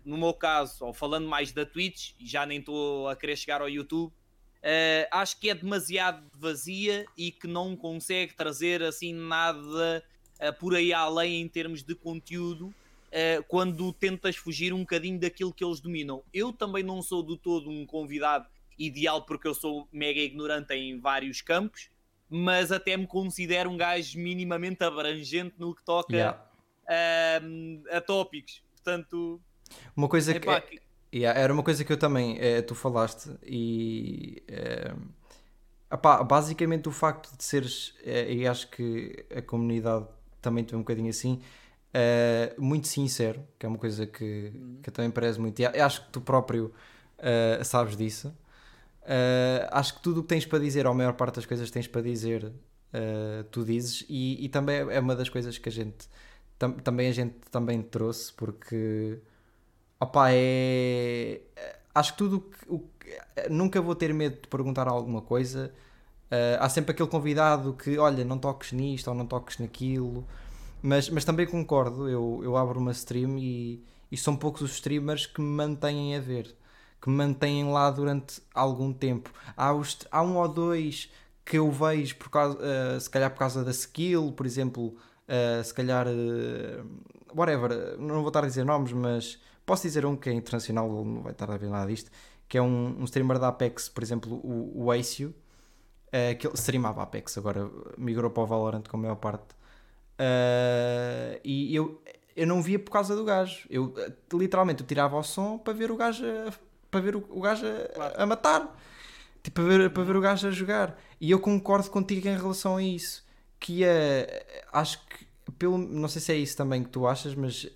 [0.04, 3.62] no meu caso, ou falando mais da Twitch, e já nem estou a querer chegar
[3.62, 10.04] ao YouTube, uh, acho que é demasiado vazia e que não consegue trazer assim nada
[10.60, 12.74] por aí além em termos de conteúdo.
[13.48, 17.70] quando tentas fugir um bocadinho daquilo que eles dominam, eu também não sou do todo
[17.70, 21.91] um convidado ideal porque eu sou mega ignorante em vários campos,
[22.34, 26.42] mas até me considero um gajo minimamente abrangente no que toca yeah.
[26.88, 28.64] a, a tópicos.
[28.74, 29.42] Portanto,
[29.96, 30.64] uma coisa que, é.
[31.14, 34.94] Yeah, era uma coisa que eu também é, tu falaste e é,
[35.92, 40.08] epá, basicamente o facto de seres, é, e acho que a comunidade
[40.42, 41.42] também tem um bocadinho assim,
[41.94, 44.80] é, muito sincero, que é uma coisa que, uhum.
[44.82, 46.74] que eu também prezo muito, e acho que tu próprio
[47.64, 48.36] sabes disso.
[49.04, 51.68] Uh, acho que tudo o que tens para dizer, ou a maior parte das coisas
[51.68, 55.70] que tens para dizer, uh, tu dizes, e, e, também é uma das coisas que
[55.70, 56.08] a gente
[56.60, 59.20] tam, também a gente também trouxe, porque
[60.00, 61.42] opa, é.
[61.94, 63.50] Acho que tudo o que.
[63.50, 65.74] Nunca vou ter medo de perguntar alguma coisa.
[66.32, 70.26] Uh, há sempre aquele convidado que, olha, não toques nisto ou não toques naquilo,
[70.82, 72.08] mas, mas também concordo.
[72.10, 76.22] Eu, eu abro uma stream e, e são poucos os streamers que me mantêm a
[76.22, 76.56] ver
[77.02, 79.32] que mantêm lá durante algum tempo.
[79.58, 81.12] Há, os, há um ou dois
[81.44, 84.96] que eu vejo por causa, uh, se calhar por causa da skill, por exemplo,
[85.32, 86.86] Uh, se calhar, uh,
[87.34, 91.22] whatever, não vou estar a dizer nomes, mas posso dizer um que é internacional, não
[91.22, 92.12] vai estar a ver nada disto,
[92.50, 95.34] que é um, um streamer da Apex, por exemplo, o, o Acio,
[96.38, 99.56] que ele streamava Apex, agora migrou para o Valorant com a maior parte.
[101.46, 102.02] e eu,
[102.36, 103.66] eu não via por causa do gajo.
[103.70, 103.94] Eu
[104.34, 106.52] literalmente eu tirava o som para ver o gajo a,
[106.92, 108.14] para ver o, o gajo a, claro.
[108.18, 108.80] a matar.
[109.42, 111.02] Tipo, para ver, para ver o gajo a jogar.
[111.20, 113.24] E eu concordo contigo em relação a isso
[113.62, 117.70] que é, acho que, pelo, não sei se é isso também que tu achas, mas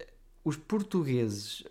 [0.44, 1.64] os portugueses,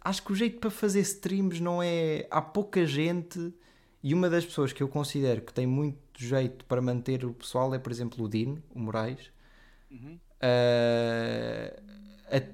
[0.00, 2.26] acho que o jeito para fazer streams não é.
[2.30, 3.52] Há pouca gente,
[4.00, 7.74] e uma das pessoas que eu considero que tem muito jeito para manter o pessoal
[7.74, 9.32] é, por exemplo, o Dino, o Moraes.
[9.90, 10.16] Uhum.
[10.40, 11.88] Uh,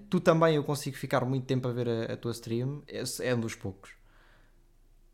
[0.09, 3.35] tu também eu consigo ficar muito tempo a ver a, a tua stream, Esse é
[3.35, 3.91] um dos poucos.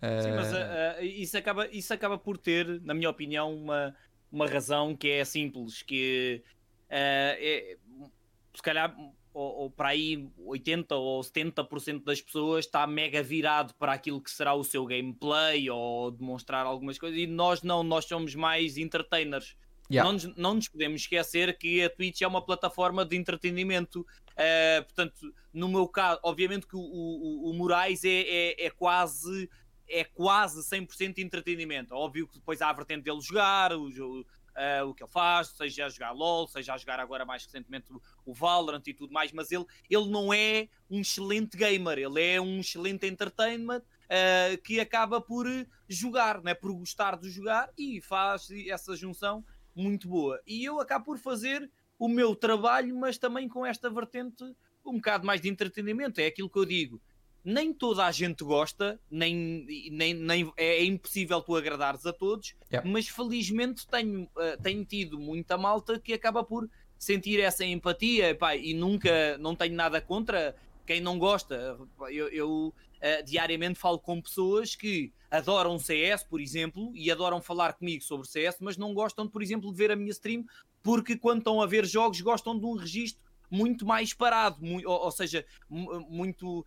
[0.00, 3.94] Sim, mas uh, uh, isso, acaba, isso acaba por ter, na minha opinião, uma,
[4.32, 6.42] uma razão que é simples, que
[6.86, 7.76] uh, é,
[8.54, 8.96] se calhar
[9.32, 14.30] ou, ou, para aí 80 ou 70% das pessoas está mega virado para aquilo que
[14.30, 19.54] será o seu gameplay ou demonstrar algumas coisas e nós não, nós somos mais entertainers.
[19.90, 20.04] Yeah.
[20.04, 24.00] Não, nos, não nos podemos esquecer que a Twitch é uma plataforma de entretenimento.
[24.30, 29.50] Uh, portanto, no meu caso, obviamente que o, o, o Moraes é, é, é quase
[29.92, 31.94] é quase 100% entretenimento.
[31.94, 34.24] Óbvio que depois há a vertente dele jogar, o, uh,
[34.86, 38.00] o que ele faz, seja a jogar LOL, seja a jogar agora mais recentemente o,
[38.24, 42.40] o Valorant e tudo mais, mas ele, ele não é um excelente gamer, ele é
[42.40, 45.46] um excelente entertainment uh, que acaba por
[45.88, 46.54] jogar, né?
[46.54, 50.40] por gostar de jogar e faz essa junção muito boa.
[50.46, 54.44] E eu acabo por fazer o meu trabalho, mas também com esta vertente
[54.84, 56.20] um bocado mais de entretenimento.
[56.20, 57.00] É aquilo que eu digo
[57.44, 62.54] nem toda a gente gosta, nem, nem, nem é, é impossível tu agradares a todos,
[62.70, 62.88] yeah.
[62.88, 68.54] mas felizmente tenho, uh, tenho tido muita malta que acaba por sentir essa empatia pá,
[68.54, 70.54] e nunca não tenho nada contra
[70.86, 71.78] quem não gosta.
[72.10, 77.74] Eu, eu uh, diariamente falo com pessoas que adoram CS, por exemplo, e adoram falar
[77.74, 80.44] comigo sobre CS, mas não gostam, por exemplo, de ver a minha stream
[80.82, 85.04] porque quando estão a ver jogos gostam de um registro muito mais parado, muito, ou,
[85.04, 86.64] ou, seja, muito, uh,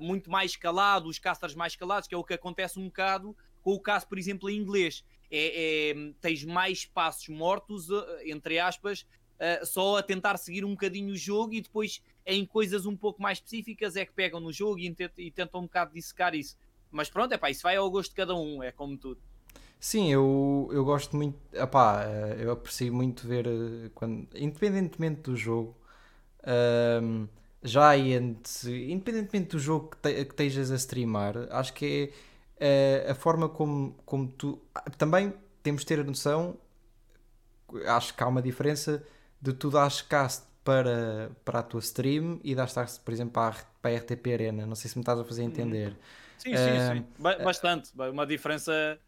[0.00, 3.72] muito mais calado, os casters mais calados, que é o que acontece um bocado com
[3.72, 5.04] o caso, por exemplo, em inglês.
[5.30, 10.70] É, é tens mais espaços mortos, uh, entre aspas, uh, só a tentar seguir um
[10.70, 14.52] bocadinho o jogo e depois em coisas um pouco mais específicas é que pegam no
[14.52, 16.56] jogo e, e tentam um bocado dissecar isso.
[16.90, 19.20] Mas pronto, é pá, isso vai ao gosto de cada um, é como tudo.
[19.78, 22.04] Sim, eu, eu gosto muito, epá,
[22.38, 23.46] eu aprecio muito ver,
[23.94, 25.74] quando, independentemente do jogo,
[27.02, 27.26] um,
[27.62, 32.12] já entre, independentemente do jogo que, te, que estejas a streamar, acho que
[32.58, 34.60] é uh, a forma como, como tu.
[34.98, 36.58] Também temos de ter a noção,
[37.86, 39.02] acho que há uma diferença
[39.40, 43.56] de tu dares cast para, para a tua stream e dares cast, por exemplo, para
[43.56, 44.66] a, para a RTP Arena.
[44.66, 45.96] Não sei se me estás a fazer entender.
[46.40, 47.44] Sim, sim, uh, sim.
[47.44, 47.90] Bastante.
[47.94, 48.98] Uma diferença.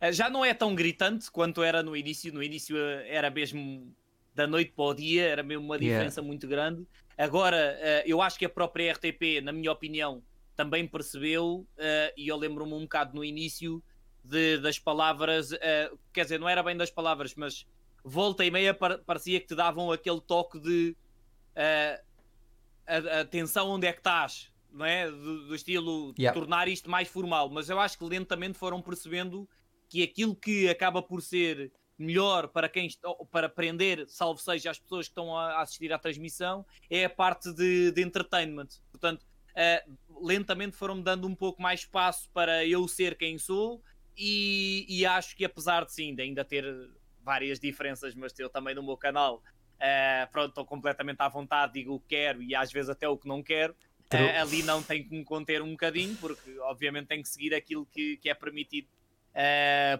[0.00, 2.32] Eh, já não é tão gritante quanto era no início.
[2.32, 3.94] No início eh, era mesmo
[4.34, 6.26] da noite para o dia, era mesmo uma diferença yeah.
[6.26, 6.86] muito grande.
[7.16, 10.20] Agora, eu acho que a própria RTP, na minha opinião,
[10.56, 11.64] também percebeu,
[12.16, 13.80] e eu lembro-me um bocado no início
[14.24, 15.50] de, das palavras,
[16.12, 17.64] quer dizer, não era bem das palavras, mas
[18.02, 20.96] volta e meia parecia que te davam aquele toque de
[23.20, 25.10] atenção onde é que estás, não é?
[25.10, 26.38] Do, do estilo yeah.
[26.38, 29.48] tornar isto mais formal, mas eu acho que lentamente foram percebendo
[29.88, 32.88] que aquilo que acaba por ser melhor para quem
[33.30, 37.52] para prender, salvo seja as pessoas que estão a assistir à transmissão, é a parte
[37.52, 38.68] de, de entertainment.
[38.90, 43.82] Portanto, uh, lentamente foram-me dando um pouco mais espaço para eu ser quem sou
[44.16, 46.64] e, e, acho que apesar de sim, de ainda ter
[47.22, 51.94] várias diferenças, mas eu também no meu canal, uh, pronto, estou completamente à vontade, digo
[51.94, 53.74] o que quero e às vezes até o que não quero.
[54.14, 57.86] Uh, ali não tem que me conter um bocadinho, porque obviamente tem que seguir aquilo
[57.92, 58.88] que, que é permitido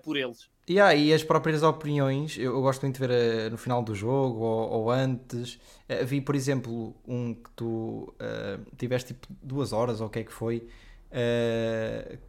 [0.05, 0.48] por eles.
[0.66, 4.40] E as próprias opiniões, eu, eu gosto muito de ver uh, no final do jogo
[4.40, 5.55] ou, ou antes.
[5.88, 10.20] Uh, vi, por exemplo, um que tu uh, tiveste tipo duas horas ou o que
[10.20, 10.66] é que foi,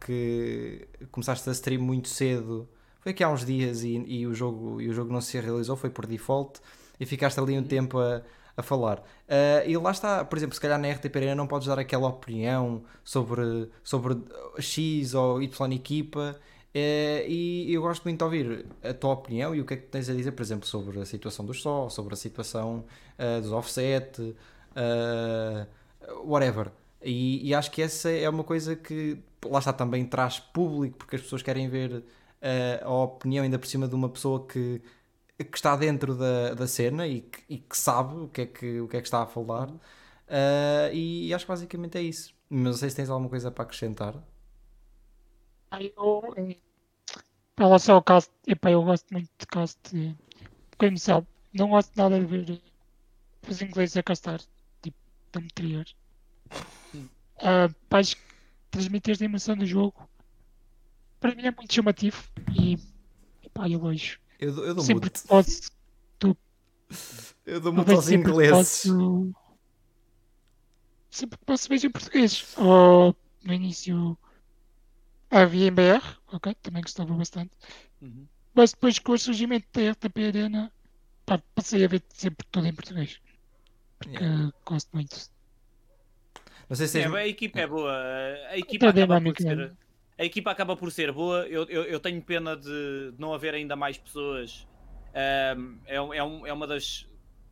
[0.06, 2.68] que começaste a stream muito cedo.
[3.00, 5.76] Foi aqui há uns dias e, e, o jogo, e o jogo não se realizou,
[5.76, 6.60] foi por default,
[7.00, 7.64] e ficaste ali um uhum.
[7.64, 8.22] tempo a,
[8.56, 9.02] a falar.
[9.66, 12.82] e lá está, por exemplo, se calhar na RTP Arena não podes dar aquela opinião
[13.04, 14.16] sobre, sobre
[14.58, 16.36] X ou Y equipa
[16.76, 19.86] Uh, e eu gosto muito de ouvir a tua opinião e o que é que
[19.86, 22.84] tens a dizer, por exemplo, sobre a situação dos só, sobre a situação
[23.18, 25.66] uh, dos offset, uh,
[26.22, 26.70] whatever.
[27.02, 31.16] E, e, acho que essa é uma coisa que lá está também traz público, porque
[31.16, 32.04] as pessoas querem ver
[32.82, 34.80] a opinião ainda por cima de uma pessoa que
[35.44, 38.80] que está dentro da, da cena e que, e que sabe o que, é que,
[38.80, 39.68] o que é que está a falar.
[39.70, 42.34] Uh, e, acho que basicamente é isso.
[42.48, 44.14] Mas não sei se tens alguma coisa para acrescentar.
[45.72, 46.58] Eu, em
[47.58, 50.16] relação ao cast, epá, eu gosto muito de cast.
[50.98, 52.60] Sabe, não gosto nada de ver
[53.48, 54.40] os ingleses a castar,
[54.82, 54.96] tipo,
[55.32, 55.84] da anterior.
[56.94, 58.02] Uh, para
[58.70, 60.08] transmitir esta emoção do jogo,
[61.20, 62.22] para mim é muito chamativo
[62.58, 62.78] e,
[63.42, 64.18] epá, eu vejo.
[64.38, 65.22] Eu, eu dou sempre muito.
[65.22, 65.70] que posso,
[66.18, 66.36] tu,
[67.46, 68.82] eu dou muito aos ingleses.
[68.82, 69.34] Posso,
[71.10, 72.54] sempre que posso vejo em português.
[72.56, 74.18] Ou no início
[75.30, 77.52] havia em BR, ok, também gostava bastante.
[78.00, 78.26] Uhum.
[78.54, 80.72] Mas depois com o surgimento da RTP Arena,
[81.24, 83.20] pá, passei a ver sempre tudo em português.
[83.98, 84.52] Porque yeah.
[84.64, 85.30] gosto muito.
[86.68, 87.92] Não sei se é, a equipa é boa.
[88.50, 89.72] A equipa acaba por ser,
[90.18, 91.46] a equipa acaba por ser boa.
[91.46, 94.66] Eu, eu, eu tenho pena de não haver ainda mais pessoas.
[95.56, 97.08] Um, é, é, um, é uma das.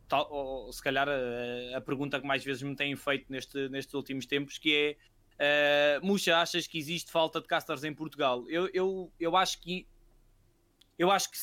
[0.07, 3.93] Tal, ou, se calhar a, a, pergunta que mais vezes me têm feito neste, nestes
[3.93, 4.97] últimos tempos, que
[5.39, 8.43] é uh, Muxa, achas que existe falta de casters em Portugal?
[8.47, 9.87] Eu, eu, eu acho que
[10.97, 11.37] eu acho que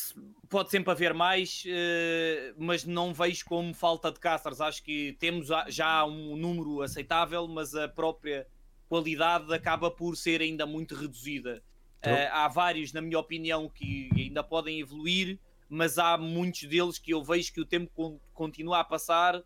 [0.48, 4.60] pode sempre haver mais, uh, mas não vejo como falta de casters.
[4.60, 8.46] Acho que temos já um número aceitável, mas a própria
[8.92, 11.62] qualidade acaba por ser ainda muito reduzida.
[12.04, 17.14] Uh, há vários, na minha opinião, que ainda podem evoluir, mas há muitos deles que
[17.14, 19.44] eu vejo que o tempo continua a passar uh,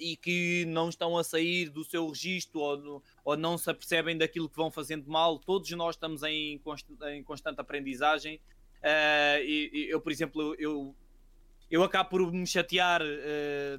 [0.00, 4.48] e que não estão a sair do seu registro ou, ou, não se apercebem daquilo
[4.48, 5.38] que vão fazendo mal.
[5.38, 8.40] Todos nós estamos em, const em constante aprendizagem
[8.76, 10.94] Uh, e, eu, por exemplo, eu,
[11.68, 13.00] eu acabo por me chatear,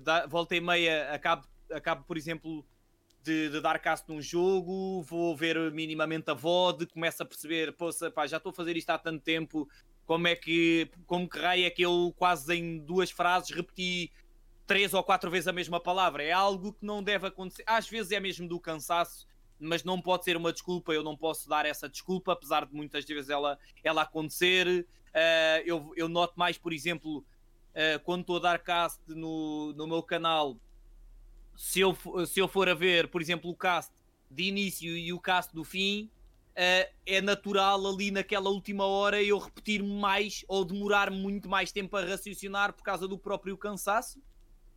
[0.02, 2.66] da, volta e meia, acabo, acabo por exemplo,
[3.28, 8.10] de, de, dar cast num jogo, vou ver minimamente a VOD, começo a perceber, poxa,
[8.10, 9.68] pá, já estou a fazer isto há tanto tempo,
[10.06, 14.10] como é que, como que raio é que eu quase em duas frases repeti
[14.66, 16.24] três ou quatro vezes a mesma palavra?
[16.24, 17.64] É algo que não deve acontecer.
[17.68, 19.28] Às vezes é mesmo do cansaço,
[19.60, 23.04] mas não pode ser uma desculpa, eu não posso dar essa desculpa, apesar de muitas
[23.04, 24.88] vezes ela, ela acontecer.
[25.10, 29.86] Uh, eu, eu noto mais, por exemplo, uh, quando estou a dar cast no, no
[29.86, 30.58] meu canal,
[31.58, 33.92] se eu, se eu for a ver, por exemplo, o cast
[34.30, 36.08] de início e o cast do fim,
[36.52, 41.98] uh, é natural ali naquela última hora eu repetir mais ou demorar muito mais tempo
[41.98, 44.22] a raciocinar por causa do próprio cansaço.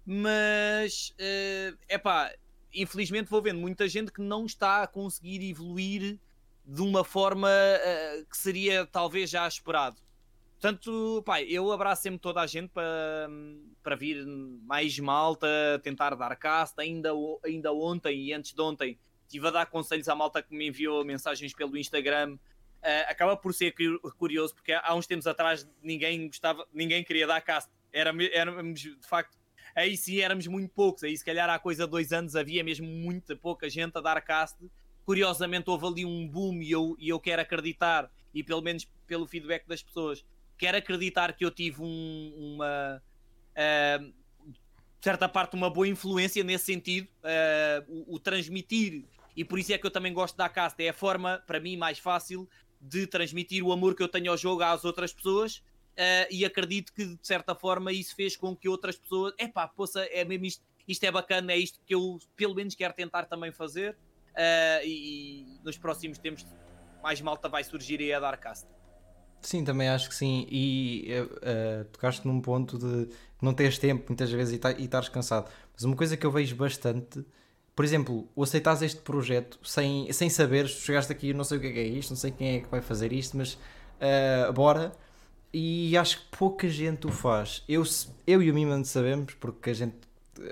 [0.07, 2.33] Mas, é uh, pá,
[2.73, 6.19] infelizmente vou vendo muita gente que não está a conseguir evoluir
[6.65, 9.99] de uma forma uh, que seria talvez já esperado.
[10.61, 13.31] Portanto, pai, eu abraço sempre toda a gente para,
[13.83, 14.27] para vir
[14.63, 15.49] mais malta,
[15.83, 16.79] tentar dar cast.
[16.79, 20.69] Ainda, ainda ontem e antes de ontem estive a dar conselhos à malta que me
[20.69, 22.35] enviou mensagens pelo Instagram.
[22.35, 23.75] Uh, acaba por ser
[24.19, 27.71] curioso porque há uns tempos atrás ninguém gostava, ninguém queria dar cast.
[27.91, 29.39] Era, éramos de facto
[29.75, 31.03] aí sim éramos muito poucos.
[31.05, 34.21] Aí se calhar há coisa de dois anos havia mesmo muita pouca gente a dar
[34.21, 34.59] cast.
[35.07, 39.27] Curiosamente houve ali um boom e eu, e eu quero acreditar, e pelo menos pelo
[39.27, 40.23] feedback das pessoas,
[40.61, 43.03] quero acreditar que eu tive um, uma
[43.57, 44.13] uh,
[45.01, 49.79] certa parte uma boa influência nesse sentido, uh, o, o, transmitir, e por isso é
[49.79, 52.49] que eu também gosto da cast, é a forma para mim mais fácil
[52.81, 55.63] de transmitir o amor que eu tenho ao jogo às outras pessoas
[56.01, 60.03] Uh, e acredito que de certa forma isso fez com que outras pessoas, epá, poça,
[60.05, 63.53] é mesmo isto, isto é bacana, é isto que eu pelo menos quero tentar também
[63.53, 63.95] fazer.
[64.31, 66.47] Uh, e, e, nos próximos tempos
[67.03, 68.67] mais malta vai surgir e a dar cast.
[69.43, 70.47] Sim, também acho que sim.
[70.51, 73.09] E uh, tocaste num ponto de
[73.41, 75.51] não teres tempo muitas vezes e, estares cansado.
[75.75, 77.25] Mas uma coisa que eu vejo bastante,
[77.75, 81.67] por exemplo, o aceitares este projeto sem, sem saberes, chegaste aqui, não sei o que
[81.69, 84.93] é, é isto, não sei quem é que vai fazer isto, mas uh, bora
[85.53, 87.65] e acho que pouca gente o faz.
[87.69, 87.83] Eu,
[88.27, 89.97] eu e o Miman sabemos, porque a gente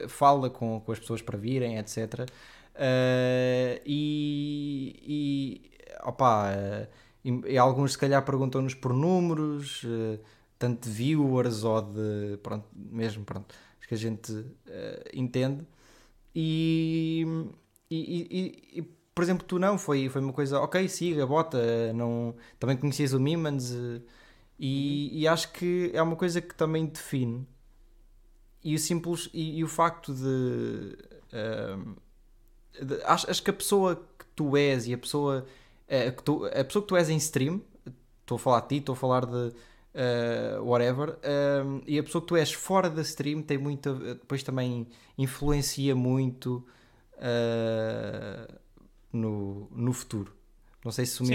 [0.09, 2.29] fala com, com as pessoas para virem, etc.
[2.75, 5.71] Uh, e, e
[6.05, 6.89] opa, uh,
[7.25, 10.19] e, e, alguns se calhar perguntam-nos por números, uh,
[10.59, 12.39] tanto de viewers ou de.
[12.43, 13.55] Pronto, mesmo, pronto,
[13.87, 14.33] que a gente
[15.15, 15.67] entende.
[16.35, 17.27] E,
[17.91, 18.83] e, e,
[19.15, 23.19] por exemplo, tu não, foi, foi uma coisa, ok, siga, bota, não, também conhecias o
[23.19, 23.75] Mimans.
[24.59, 27.47] E, e, acho que é uma coisa que também define.
[28.63, 30.97] E o simples e, e o facto de,
[31.33, 31.97] uh,
[32.85, 35.47] de acho, acho, que a pessoa que tu és e a pessoa
[35.89, 37.63] uh, que tu, a pessoa que tu és em stream,
[38.21, 41.19] estou a falar de ti, estou a falar de uh, whatever,
[41.87, 44.87] e a pessoa que tu és fora da stream tem muito, depois também
[45.17, 46.65] influencia muito
[49.13, 50.33] no, no futuro.
[50.85, 51.35] Não sei se o Sim,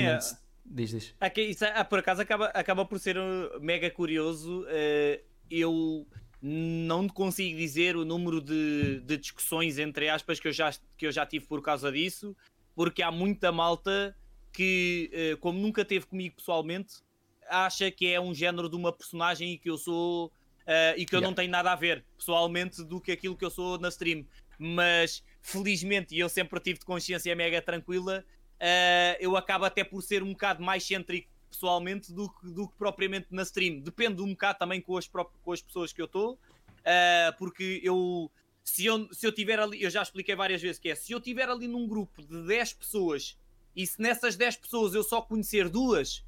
[0.66, 1.14] Diz, diz.
[1.20, 6.08] Aqui, isso, ah, por acaso acaba, acaba por ser uh, mega curioso uh, eu
[6.42, 11.12] não consigo dizer o número de, de discussões, entre aspas, que eu, já, que eu
[11.12, 12.36] já tive por causa disso,
[12.76, 14.16] porque há muita malta
[14.54, 17.02] que, eh, como nunca teve comigo pessoalmente,
[17.50, 20.28] acha que é um género de uma personagem e que eu sou.
[20.64, 21.28] Uh, e que eu Yeah.
[21.28, 24.26] não tenho nada a ver pessoalmente do que aquilo que eu sou na stream.
[24.58, 28.24] Mas felizmente, e eu sempre tive de consciência mega tranquila,
[28.62, 32.78] uh, eu acabo até por ser um bocado mais cêntrico pessoalmente do que, do que
[32.78, 33.82] propriamente na stream.
[33.82, 38.32] Depende um bocado também com as, com as pessoas que eu estou, uh, porque eu
[38.64, 41.20] se, eu se eu tiver ali, eu já expliquei várias vezes que é, se eu
[41.20, 43.38] tiver ali num grupo de 10 pessoas
[43.76, 46.24] e se nessas 10 pessoas eu só conhecer duas,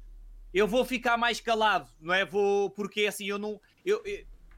[0.52, 2.24] eu vou ficar mais calado, não é?
[2.24, 3.60] Vou, porque assim, eu não.
[3.84, 4.02] Eu,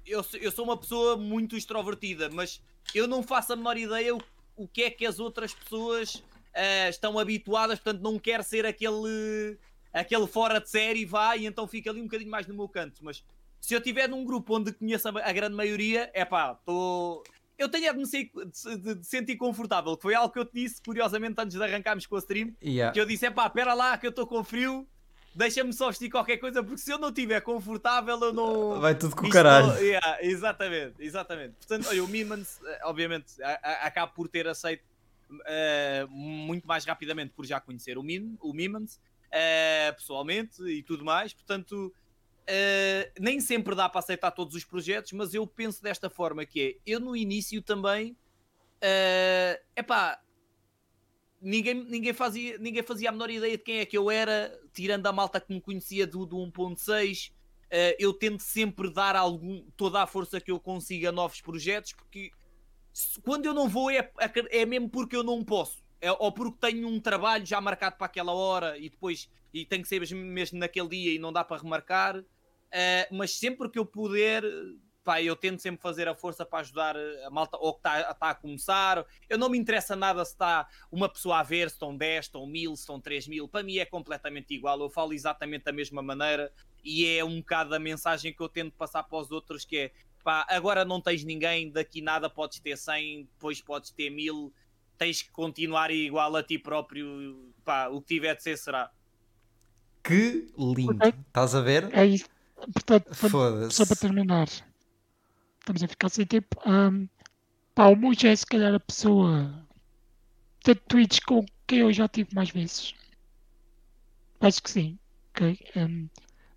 [0.06, 2.62] eu, eu, sou- uma pessoa muito extrovertida, mas
[2.94, 4.20] eu não faço a menor ideia o,
[4.56, 6.22] o que é que as outras pessoas
[6.54, 9.58] ah, estão habituadas, portanto, não quero ser aquele,
[9.92, 13.04] aquele fora de série, vai, e então fica ali um bocadinho mais no meu canto.
[13.04, 13.22] Mas
[13.60, 17.22] se eu estiver num grupo onde conheço a grande maioria, é pá, estou.
[17.58, 18.30] Eu tenho é de me ser-
[18.78, 22.06] de- de- sentir confortável, que foi algo que eu te disse, curiosamente, antes de arrancarmos
[22.06, 22.92] com a stream Yeah.
[22.92, 24.86] que eu disse: é pá, espera lá que eu estou com frio,
[25.34, 28.80] deixa-me só vestir qualquer coisa, porque se eu não estiver confortável, eu não.
[28.80, 29.66] Vai tudo com o caralho.
[29.68, 31.54] não- Yeah, exatamente, exatamente.
[31.56, 34.84] Portanto, olha, o Mimans, eh, obviamente, a- a- acabo por ter aceito
[35.46, 38.98] eh, muito mais rapidamente por já conhecer o, Mim, o Mimans
[39.30, 41.34] eh, pessoalmente e tudo mais.
[41.34, 41.92] Portanto,
[42.48, 46.80] eh, nem sempre dá para aceitar todos os projetos, mas eu penso desta forma: que
[46.86, 48.16] é eu no início também.
[48.80, 50.20] É epá,
[51.40, 55.06] ninguém, ninguém, fazia, ninguém fazia a menor ideia de quem é que eu era, tirando
[55.06, 57.32] a malta que me conhecia do, do 1.6.
[57.70, 61.92] Eh, eu tento sempre dar algum, toda a força que eu consiga a novos projetos,
[61.92, 62.30] porque
[62.92, 64.10] se- quando eu não vou é,
[64.50, 65.82] é mesmo porque eu não posso.
[66.00, 69.82] É, ou porque tenho um trabalho já marcado para aquela hora e depois e tem
[69.82, 72.24] que ser mesmo naquele dia e não dá para remarcar.
[72.70, 74.42] Eh, mas sempre que eu puder,
[75.04, 78.30] pá, eu tento sempre fazer a força para ajudar a malta ou que está tá
[78.30, 79.04] a começar.
[79.28, 82.28] Eu não me interessa nada se está uma pessoa a ver, se estão 10, se
[82.28, 83.48] estão 1000, se estão 3000.
[83.48, 84.78] Para mim é completamente igual.
[84.80, 86.52] Eu falo exatamente da mesma maneira
[86.84, 89.92] e é um bocado a mensagem que eu tento passar para os outros que é
[90.22, 94.52] pá, agora não tens ninguém, daqui nada podes ter 100, depois podes ter 1000,
[94.98, 98.90] tens que continuar igual a ti próprio, pá, o que tiver de ser será.
[100.02, 100.98] Que lindo.
[101.28, 101.88] Estás a ver?
[101.94, 102.28] É isso.
[102.72, 104.48] Portanto, para- só para terminar,
[105.60, 106.56] estamos a ficar sem tempo.
[106.66, 107.08] Um,
[107.74, 109.66] pá, o Muja é se calhar a pessoa
[110.64, 112.94] de tweets com quem eu já tive mais vezes.
[114.40, 114.98] Acho que sim.
[115.30, 115.58] ok?
[115.76, 116.08] Um,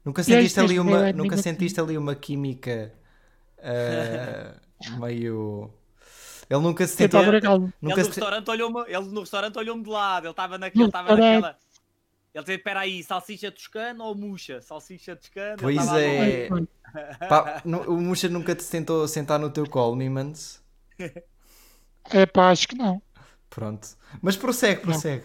[0.03, 2.91] Nunca sentiste ali uma, é nunca sentiste ali uma química
[3.59, 4.55] ah,
[4.99, 5.71] meio.
[6.49, 7.21] Ele nunca se tentou.
[7.21, 7.39] Ele
[7.81, 8.09] Nunca no, se...
[8.09, 11.57] restaurante olhou-me, ele no restaurante olhou-me de lado, ele estava naquele, No estava naquela.
[12.33, 14.61] Ele disse: Espera aí, salsicha toscana ou murcha?
[14.61, 15.57] Salsicha toscana?
[15.59, 16.47] Pois é.
[17.29, 20.61] Pá, o Muxa nunca te tentou sentar no teu colo, Mimans.
[22.09, 23.01] É pá, acho que não.
[23.49, 23.95] Pronto.
[24.21, 25.23] Mas prossegue, prossegue.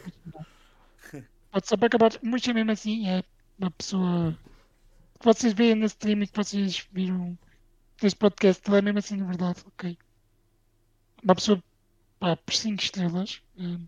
[1.51, 3.25] Pode só para acabar, Muja mesmo assim é
[3.59, 4.39] uma pessoa
[5.19, 7.37] que vocês veem na stream e que vocês viram
[8.03, 9.99] neste podcast, ele é mesmo assim, na verdade, ok?
[11.25, 11.63] Uma pessoa,
[12.19, 13.87] pá, por 5 estrelas, hum,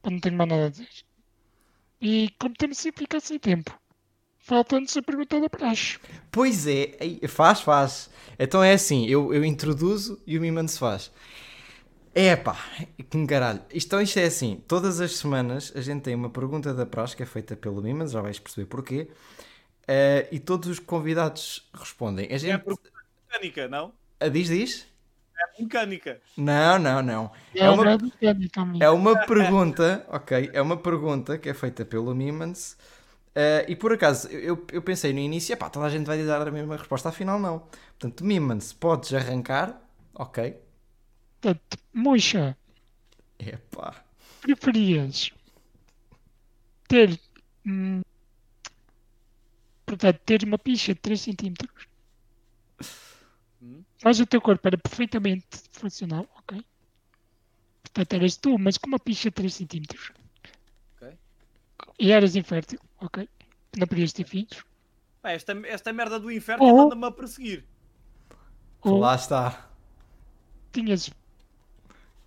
[0.00, 0.88] pá, não tenho mais nada a dizer.
[2.10, 3.70] E como temos sempre ficar sem tempo,
[4.48, 5.98] falta-nos a pergunta da praxe.
[6.30, 6.96] Pois é,
[7.28, 8.10] faz, faz.
[8.38, 11.10] Então é assim, eu, eu introduzo e o Mimans faz.
[12.14, 12.56] É pá,
[13.10, 13.62] que caralho.
[13.72, 17.22] Isto, isto é assim, todas as semanas a gente tem uma pergunta da praxe que
[17.22, 19.08] é feita pelo Mimans, já vais perceber porquê.
[19.88, 22.28] eh, e todos os convidados respondem.
[22.32, 22.58] A É gente.
[22.58, 22.78] por
[23.28, 23.98] mecânica, não?
[24.20, 24.91] a diz, diz?
[25.58, 26.20] É mecânica.
[26.36, 27.32] Não, não, não.
[27.54, 27.98] É, É uma,
[28.80, 30.50] é uma pergunta, ok?
[30.52, 32.76] É uma pergunta que é feita pelo Mimans.
[33.34, 36.46] eh, e por acaso, eu, eu pensei no início, epá, toda a gente vai dar
[36.48, 37.60] a mesma resposta, afinal não.
[37.98, 39.80] Portanto, Mimans, podes arrancar,
[40.14, 40.56] ok?
[41.40, 42.56] Portanto, Muxa,
[43.38, 43.92] Epá.
[44.40, 45.32] preferias
[46.88, 47.18] ter,
[47.66, 48.02] hum,
[49.86, 51.91] portanto, ter uma picha de 3 cm, Hum.
[54.04, 56.64] Mas o teu corpo era perfeitamente funcional, ok?
[57.82, 59.82] Portanto, eras tu, mas com uma picha de 3 cm.
[60.96, 61.16] Ok.
[61.98, 63.28] E eras infértil, ok?
[63.76, 64.64] Não podias ter filhos.
[65.20, 66.80] Pá, esta, esta merda do inferno Oh.
[66.82, 67.64] anda-me a perseguir.
[68.82, 69.68] Ou Lá está.
[70.72, 71.10] tinhas,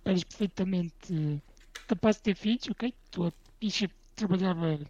[0.04, 1.42] eras perfeitamente
[1.88, 2.94] capaz de ter filhos, ok?
[3.10, 4.80] Tua picha trabalhava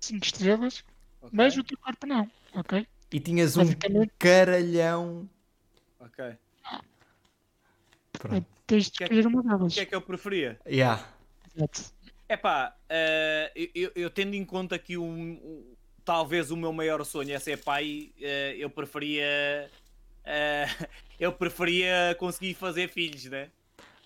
[0.00, 0.84] 5 estrelas,
[1.20, 2.86] Ok, mas o teu corpo não, ok?
[3.12, 5.28] E tinhas um Basicamente- caralhão.
[6.00, 6.36] Ok.
[8.12, 8.46] Pronto.
[8.66, 9.74] Tens de é- escolher uma O delas.
[9.74, 10.58] que é que eu preferia?
[10.66, 11.04] Yeah.
[11.56, 11.92] Exato.
[12.28, 12.76] É pá,
[13.74, 15.74] eu, eu tendo em conta que um, um-
[16.04, 19.68] talvez o meu maior sonho é ser pai, eh, eu preferia
[20.24, 20.86] uh,
[21.18, 23.50] eu preferia conseguir fazer filhos, né?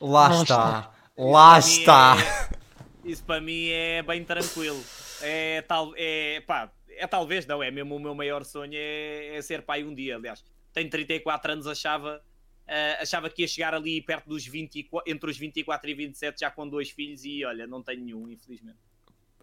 [0.00, 0.94] Lá Lá está.
[1.18, 2.16] Lá mim está.
[2.18, 2.58] é-
[3.08, 4.82] isso para mim é bem tranquilo.
[5.20, 9.42] É, tal, é, pá, é talvez, não, é mesmo o meu maior sonho é, é
[9.42, 10.16] ser pai um dia.
[10.16, 10.42] Aliás,
[10.74, 12.20] tenho 34 anos, achava,
[12.66, 16.50] ah, achava que ia chegar ali perto dos 24, entre os 24 e 27 já
[16.50, 18.78] com dois filhos e olha, não tenho nenhum, infelizmente.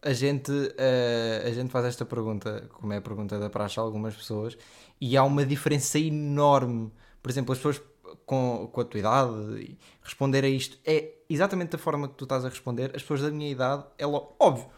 [0.03, 3.84] A gente, eh, a gente faz esta pergunta, como é a pergunta da praxe a
[3.84, 4.57] algumas pessoas,
[4.99, 6.91] e há uma diferença enorme.
[7.21, 7.79] Por exemplo, as pessoas
[8.25, 12.43] com, com a tua idade responder a isto é exatamente da forma que tu estás
[12.43, 12.91] a responder.
[12.95, 14.69] As pessoas da minha idade, é logo, óbvio,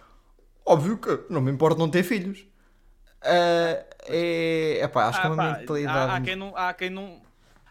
[0.65, 2.45] óbvio que não me importa não ter filhos.
[3.23, 6.11] Eh, é, epá, acho que é Ah, uma pá, mentalidade.
[6.11, 7.21] há, há quem não, há, quem não,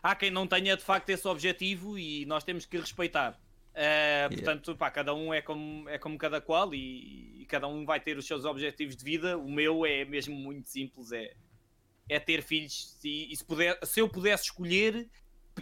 [0.02, 3.38] há quem não tenha de facto esse objetivo e nós temos que respeitar.
[3.74, 7.86] Uh, portanto, pá, cada um é como, é como cada qual e, e cada um
[7.86, 9.38] vai ter os seus objetivos de vida.
[9.38, 11.32] O meu é mesmo muito simples, é,
[12.08, 12.98] é ter filhos.
[13.02, 15.08] E, e se, puder, se eu pudesse escolher,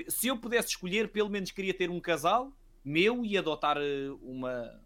[0.09, 2.53] se eu pudesse escolher, pelo menos queria ter um casal
[2.84, 4.80] meu e adotar uh, uma,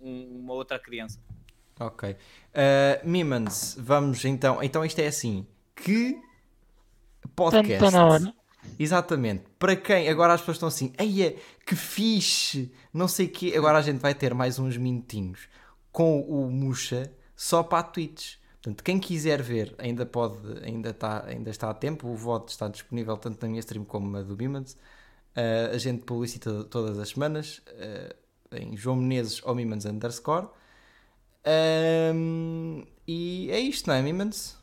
[0.00, 1.20] um- uma outra criança.
[1.80, 2.10] Ok.
[2.10, 2.16] Uh,
[3.08, 4.62] Mimans, vamos então.
[4.62, 5.46] Então isto é assim.
[5.74, 6.20] Que
[7.34, 7.72] podcast.
[7.72, 8.34] Está na hora.
[8.78, 9.44] Exatamente.
[9.58, 13.54] Para quem agora as pessoas estão assim, eia, que fixe, não sei o quê.
[13.56, 15.48] Agora a gente vai ter mais uns minutinhos
[15.92, 18.36] com o Muxa só para a Twitch.
[18.54, 22.08] Portanto, quem quiser ver, ainda pode, ainda está, ainda está a tempo.
[22.08, 24.72] O voto está disponível tanto na minha stream como na do Mimans.
[25.36, 30.48] Uh, a gente publicita todas as semanas uh, em João Menezes ou Mimans underscore.
[31.46, 34.58] Um, e é isto, não é, Mimans?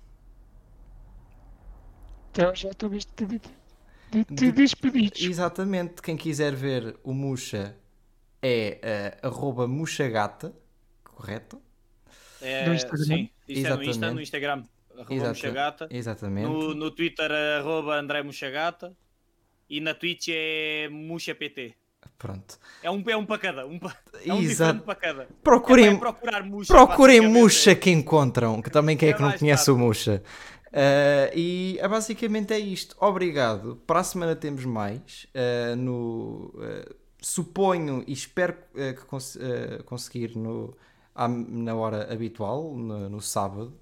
[2.31, 5.21] Então já estou visto de, de, de, De- de despedidos.
[5.21, 6.01] Exatamente.
[6.01, 7.75] Quem quiser ver o Muxa
[8.41, 10.53] é uh, arroba muxagata,
[11.03, 11.61] correto?
[12.41, 13.05] É, No Instagram?
[13.05, 14.15] Sim, isto é no, Insta, Exatamente.
[14.15, 14.63] no Instagram.
[14.97, 15.87] Arroba Exata- Muxagata.
[15.91, 16.47] Exatamente.
[16.47, 18.95] No, no Twitter, arroba André Muxagata.
[19.69, 21.75] E na Twitch é MuxaPT.
[22.17, 22.57] Pronto.
[22.83, 23.65] É um, é um para cada.
[23.65, 23.95] Um, pa-
[24.25, 24.81] é um Exato.
[24.81, 25.27] para cada.
[25.43, 26.73] Procurem, É para procurar Muxa.
[26.73, 27.21] procurem.
[27.21, 30.21] Muxa que encontram, que também quem é É que não conhece o Muxa.
[30.67, 32.95] Uh, e é basicamente é isto.
[32.99, 33.81] Obrigado.
[33.87, 35.27] Para a semana temos mais.
[35.35, 40.75] uh, no, uh, suponho e espero uh, que cons- uh, conseguir no,
[41.15, 43.73] à- na hora habitual, no, no sábado.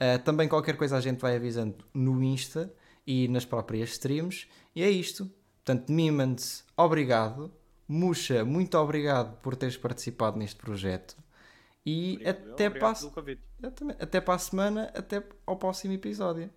[0.00, 2.72] Uh, também qualquer coisa a gente vai avisando no Insta
[3.06, 4.46] e nas próprias streams.
[4.74, 5.30] E é isto.
[5.64, 7.52] Portanto, Mimans, obrigado.
[7.86, 11.16] Muxa, muito obrigado por teres participado neste projeto.
[11.84, 12.92] E Obrigado, até, para, a-
[14.00, 16.50] até para a semana, até ao próximo episódio.